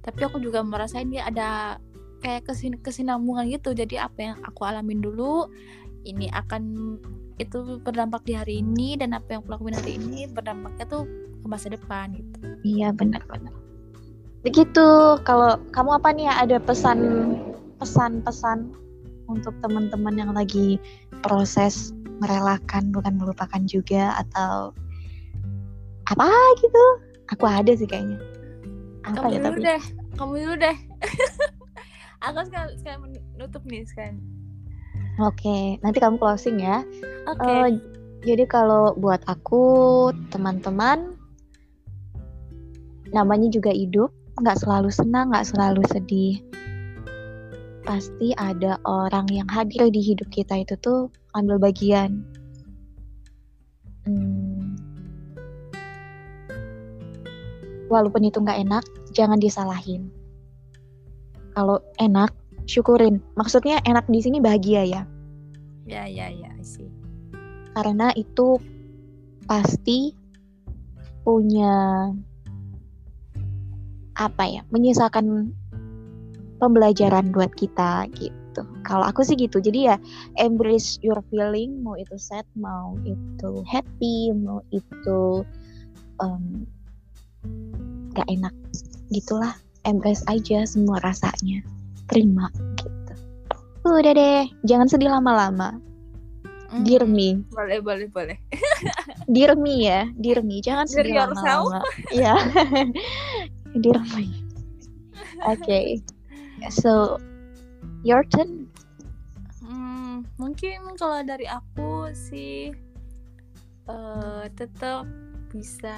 tapi 0.06 0.22
aku 0.22 0.38
juga 0.38 0.62
merasain 0.62 1.10
dia 1.10 1.26
ada 1.26 1.78
kayak 2.22 2.46
kesin 2.48 2.78
kesinambungan 2.80 3.50
gitu. 3.50 3.74
Jadi 3.74 3.98
apa 3.98 4.18
yang 4.32 4.36
aku 4.46 4.62
alamin 4.62 5.02
dulu 5.02 5.50
ini 6.06 6.30
akan 6.30 6.96
itu 7.36 7.82
berdampak 7.82 8.24
di 8.24 8.32
hari 8.32 8.62
ini 8.64 8.96
dan 8.96 9.12
apa 9.12 9.36
yang 9.36 9.44
aku 9.44 9.58
lakuin 9.58 9.76
hari 9.76 9.98
ini 10.00 10.30
berdampaknya 10.30 10.86
tuh 10.88 11.04
ke 11.42 11.46
masa 11.46 11.68
depan 11.68 12.14
gitu. 12.16 12.38
Iya 12.64 12.94
benar-benar 12.94 13.52
begitu. 14.46 15.18
Kalau 15.26 15.58
kamu 15.74 15.90
apa 15.98 16.08
nih 16.14 16.30
ada 16.30 16.62
pesan 16.62 16.98
pesan-pesan 17.82 18.70
untuk 19.26 19.52
teman-teman 19.58 20.14
yang 20.14 20.30
lagi 20.32 20.78
proses 21.26 21.90
merelakan 22.18 22.90
bukan 22.92 23.14
melupakan 23.16 23.62
juga 23.68 24.16
atau 24.24 24.72
apa 26.06 26.28
gitu. 26.62 26.84
Aku 27.34 27.44
ada 27.44 27.72
sih 27.74 27.88
kayaknya. 27.88 28.18
Apa 29.06 29.26
kamu 29.26 29.32
ya 29.34 29.38
dulu 29.38 29.46
tapi 29.46 29.60
deh 29.62 29.82
kamu 30.16 30.32
dulu 30.42 30.54
deh. 30.58 30.76
Aku 32.26 32.38
sekarang 32.48 32.70
sekarang 32.80 33.00
menutup 33.06 33.62
nih 33.68 33.84
sekarang. 33.84 34.18
Oke 35.22 35.80
nanti 35.84 35.98
kamu 36.00 36.16
closing 36.16 36.60
ya. 36.60 36.82
Oke. 37.28 37.44
Eh, 37.44 37.68
jadi 38.26 38.44
kalau 38.48 38.96
buat 38.98 39.22
aku 39.30 40.10
teman-teman 40.34 41.14
namanya 43.14 43.46
juga 43.46 43.70
hidup 43.70 44.10
nggak 44.42 44.58
selalu 44.60 44.90
senang 44.90 45.30
nggak 45.30 45.46
selalu 45.46 45.82
sedih. 45.92 46.42
Pasti 47.86 48.34
ada 48.34 48.82
orang 48.82 49.30
yang 49.30 49.46
hadir 49.46 49.88
di 49.94 50.02
hidup 50.02 50.26
kita 50.34 50.58
itu 50.58 50.74
tuh 50.82 51.06
ambil 51.36 51.60
bagian. 51.60 52.24
Hmm. 54.06 54.78
walaupun 57.86 58.22
itu 58.26 58.42
nggak 58.42 58.66
enak 58.66 58.84
jangan 59.14 59.38
disalahin. 59.38 60.10
Kalau 61.54 61.78
enak 62.02 62.34
syukurin. 62.66 63.22
Maksudnya 63.38 63.78
enak 63.86 64.10
di 64.10 64.18
sini 64.18 64.42
bahagia 64.42 64.82
ya? 64.82 65.02
Ya 65.86 66.02
ya 66.10 66.26
ya 66.34 66.50
sih 66.66 66.90
karena 67.76 68.08
itu 68.16 68.56
pasti 69.44 70.16
punya 71.20 72.08
apa 74.16 74.44
ya 74.48 74.64
menyisakan 74.72 75.52
pembelajaran 76.56 77.28
buat 77.36 77.52
kita 77.52 78.08
gitu 78.16 78.45
kalau 78.86 79.04
aku 79.04 79.26
sih 79.26 79.34
gitu. 79.34 79.58
Jadi 79.58 79.90
ya 79.92 79.96
embrace 80.38 81.00
your 81.02 81.20
feeling 81.32 81.82
mau 81.82 81.98
itu 81.98 82.14
sad 82.16 82.46
mau 82.56 82.94
itu 83.02 83.64
happy 83.66 84.30
mau 84.32 84.62
itu 84.70 85.42
em, 86.22 86.64
gak 88.14 88.28
enak. 88.30 88.54
Gitulah. 89.10 89.56
Embrace 89.86 90.26
aja 90.26 90.66
semua 90.66 90.98
rasanya. 91.02 91.62
Terima. 92.10 92.50
Gitu. 92.78 93.12
Udah 93.86 94.12
deh. 94.14 94.44
Jangan 94.66 94.90
sedih 94.90 95.10
lama-lama. 95.10 95.78
Dear 96.82 97.06
Hmm, 97.06 97.14
me. 97.14 97.28
boleh 97.54 97.78
boleh 97.78 98.06
boleh. 98.10 98.38
Dear 99.34 99.54
me 99.54 99.86
ya, 99.86 100.10
dear 100.18 100.42
me, 100.42 100.58
jangan 100.62 100.86
Dear 100.86 101.06
sedih 101.06 101.14
lama-lama. 101.18 101.80
Iya. 102.10 102.34
dear 103.82 103.98
me. 104.14 104.26
Oke. 105.46 105.80
So, 106.72 107.20
your 108.02 108.24
turn. 108.28 108.68
Hmm, 109.62 110.26
mungkin 110.36 110.96
kalau 110.96 111.22
dari 111.22 111.48
aku 111.48 112.10
sih 112.12 112.72
eh 113.86 114.44
tetap 114.58 115.06
bisa 115.54 115.94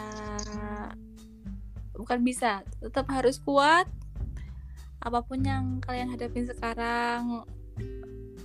bukan 1.97 2.21
bisa 2.21 2.63
tetap 2.79 3.09
harus 3.11 3.41
kuat 3.43 3.89
apa 5.03 5.25
pun 5.25 5.41
yang 5.43 5.81
kalian 5.81 6.13
hadapin 6.13 6.47
sekarang 6.47 7.43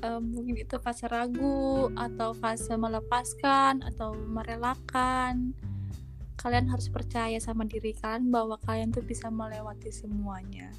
eh, 0.01 0.21
mungkin 0.21 0.57
itu 0.57 0.79
fase 0.79 1.05
ragu 1.11 1.91
atau 1.97 2.31
fase 2.33 2.73
melepaskan 2.73 3.83
atau 3.83 4.15
merelakan 4.15 5.53
kalian 6.39 6.67
harus 6.67 6.89
percaya 6.91 7.39
sama 7.39 7.63
diri 7.63 7.95
kalian 7.95 8.31
bahwa 8.33 8.59
kalian 8.67 8.91
tuh 8.91 9.05
bisa 9.05 9.31
melewati 9.31 9.91
semuanya 9.93 10.71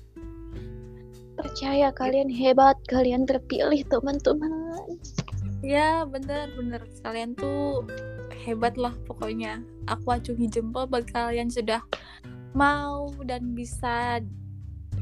Percaya 1.34 1.90
kalian 1.90 2.30
hebat, 2.30 2.78
kalian 2.86 3.26
terpilih 3.26 3.82
teman-teman. 3.90 4.98
Ya 5.64 6.04
bener 6.04 6.52
bener 6.54 6.84
kalian 7.00 7.32
tuh 7.34 7.88
hebat 8.44 8.76
lah 8.76 8.92
pokoknya. 9.08 9.64
Aku 9.88 10.12
acungi 10.12 10.46
jempol 10.52 10.84
buat 10.84 11.08
kalian 11.08 11.48
sudah 11.48 11.80
mau 12.52 13.10
dan 13.24 13.56
bisa 13.56 14.20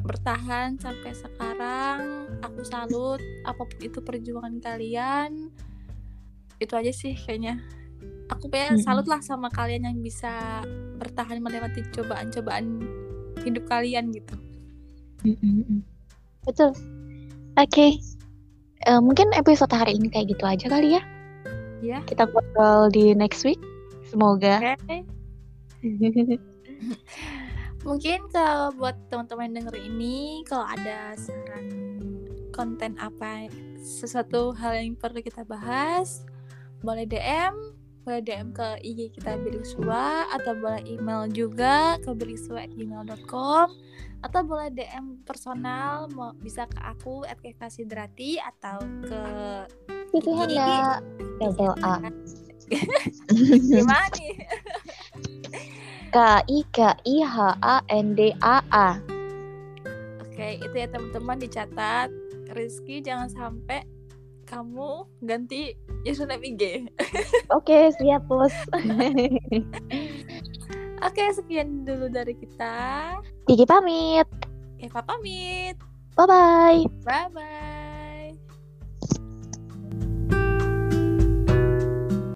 bertahan 0.03 0.79
sampai 0.79 1.13
sekarang. 1.15 2.01
Aku 2.43 2.63
salut 2.65 3.21
apa 3.45 3.63
pun 3.63 3.79
itu 3.83 3.99
perjuangan 3.99 4.59
kalian. 4.63 5.51
Itu 6.63 6.79
aja 6.79 6.91
sih 6.95 7.19
kayaknya. 7.19 7.59
Aku 8.31 8.49
pengen 8.49 8.81
salut 8.81 9.05
lah 9.07 9.21
sama 9.21 9.53
kalian 9.53 9.85
yang 9.87 9.99
bisa 10.01 10.65
bertahan 10.97 11.43
melewati 11.43 11.85
cobaan-cobaan 11.93 12.81
hidup 13.43 13.67
kalian 13.67 14.15
gitu. 14.15 14.35
Betul. 16.47 16.75
Oke. 17.57 18.01
Eh, 18.83 19.01
mungkin 19.01 19.31
episode 19.39 19.71
hari 19.71 19.95
ini 19.95 20.11
kayak 20.11 20.35
gitu 20.35 20.43
aja 20.43 20.67
kali 20.67 20.99
ya. 20.99 21.03
Ya 21.83 21.99
Kita 22.07 22.27
ngobrol 22.27 22.91
di 22.91 23.15
next 23.15 23.47
week. 23.47 23.59
Semoga. 24.11 24.77
Oke 24.79 25.07
Mungkin 27.87 28.31
kalau 28.31 28.71
buat 28.79 28.95
teman-teman 29.11 29.51
yang 29.51 29.67
denger 29.67 29.77
ini, 29.83 30.47
kalau 30.47 30.63
ada 30.71 31.19
saran 31.19 31.67
konten 32.55 32.95
apa, 33.03 33.51
sesuatu 33.83 34.55
hal 34.55 34.79
yang 34.79 34.95
perlu 34.95 35.19
kita 35.19 35.43
bahas, 35.43 36.23
boleh 36.87 37.03
DM, 37.03 37.75
boleh 38.03 38.21
DM 38.23 38.51
ke 38.51 38.69
IG 38.83 39.15
kita 39.15 39.39
Biliswa, 39.39 40.27
atau 40.35 40.59
boleh 40.59 40.83
email 40.91 41.31
juga 41.31 41.99
ke 42.03 42.11
biliswa@gmail.com, 42.11 43.67
atau 44.27 44.41
boleh 44.43 44.69
DM 44.75 45.23
personal, 45.23 46.11
mau 46.11 46.35
bisa 46.39 46.67
ke 46.67 46.79
aku 46.83 47.23
@kekasidrati 47.27 48.43
atau 48.43 48.83
ke 49.07 49.23
Itu 50.13 50.31
Handa 50.35 50.99
double 51.41 51.75
A. 51.81 52.03
gimana 53.71 54.09
nih? 54.19 54.35
K 56.13 56.17
I 56.45 56.59
K 56.75 56.79
I 57.09 57.17
H 57.25 57.37
A 57.65 57.81
N 57.89 58.13
D 58.13 58.37
A 58.45 58.61
A. 58.69 59.01
Oke, 60.21 60.61
itu 60.61 60.75
ya 60.77 60.89
teman-teman 60.91 61.41
dicatat. 61.41 62.13
Rizky 62.53 63.01
jangan 63.01 63.33
sampai 63.33 63.81
kamu 64.53 65.09
ganti 65.25 65.73
username 66.05 66.53
IG. 66.53 66.63
Oke, 67.57 67.89
siap, 67.97 68.29
Bos. 68.29 68.53
Oke, 71.09 71.25
sekian 71.33 71.89
dulu 71.89 72.13
dari 72.13 72.37
kita. 72.37 73.17
Gigi 73.49 73.65
pamit. 73.65 74.29
Eva 74.77 75.01
pamit. 75.01 75.81
Bye 76.15 76.29
bye. 76.29 76.81
Bye 77.03 77.29
bye. 77.33 77.72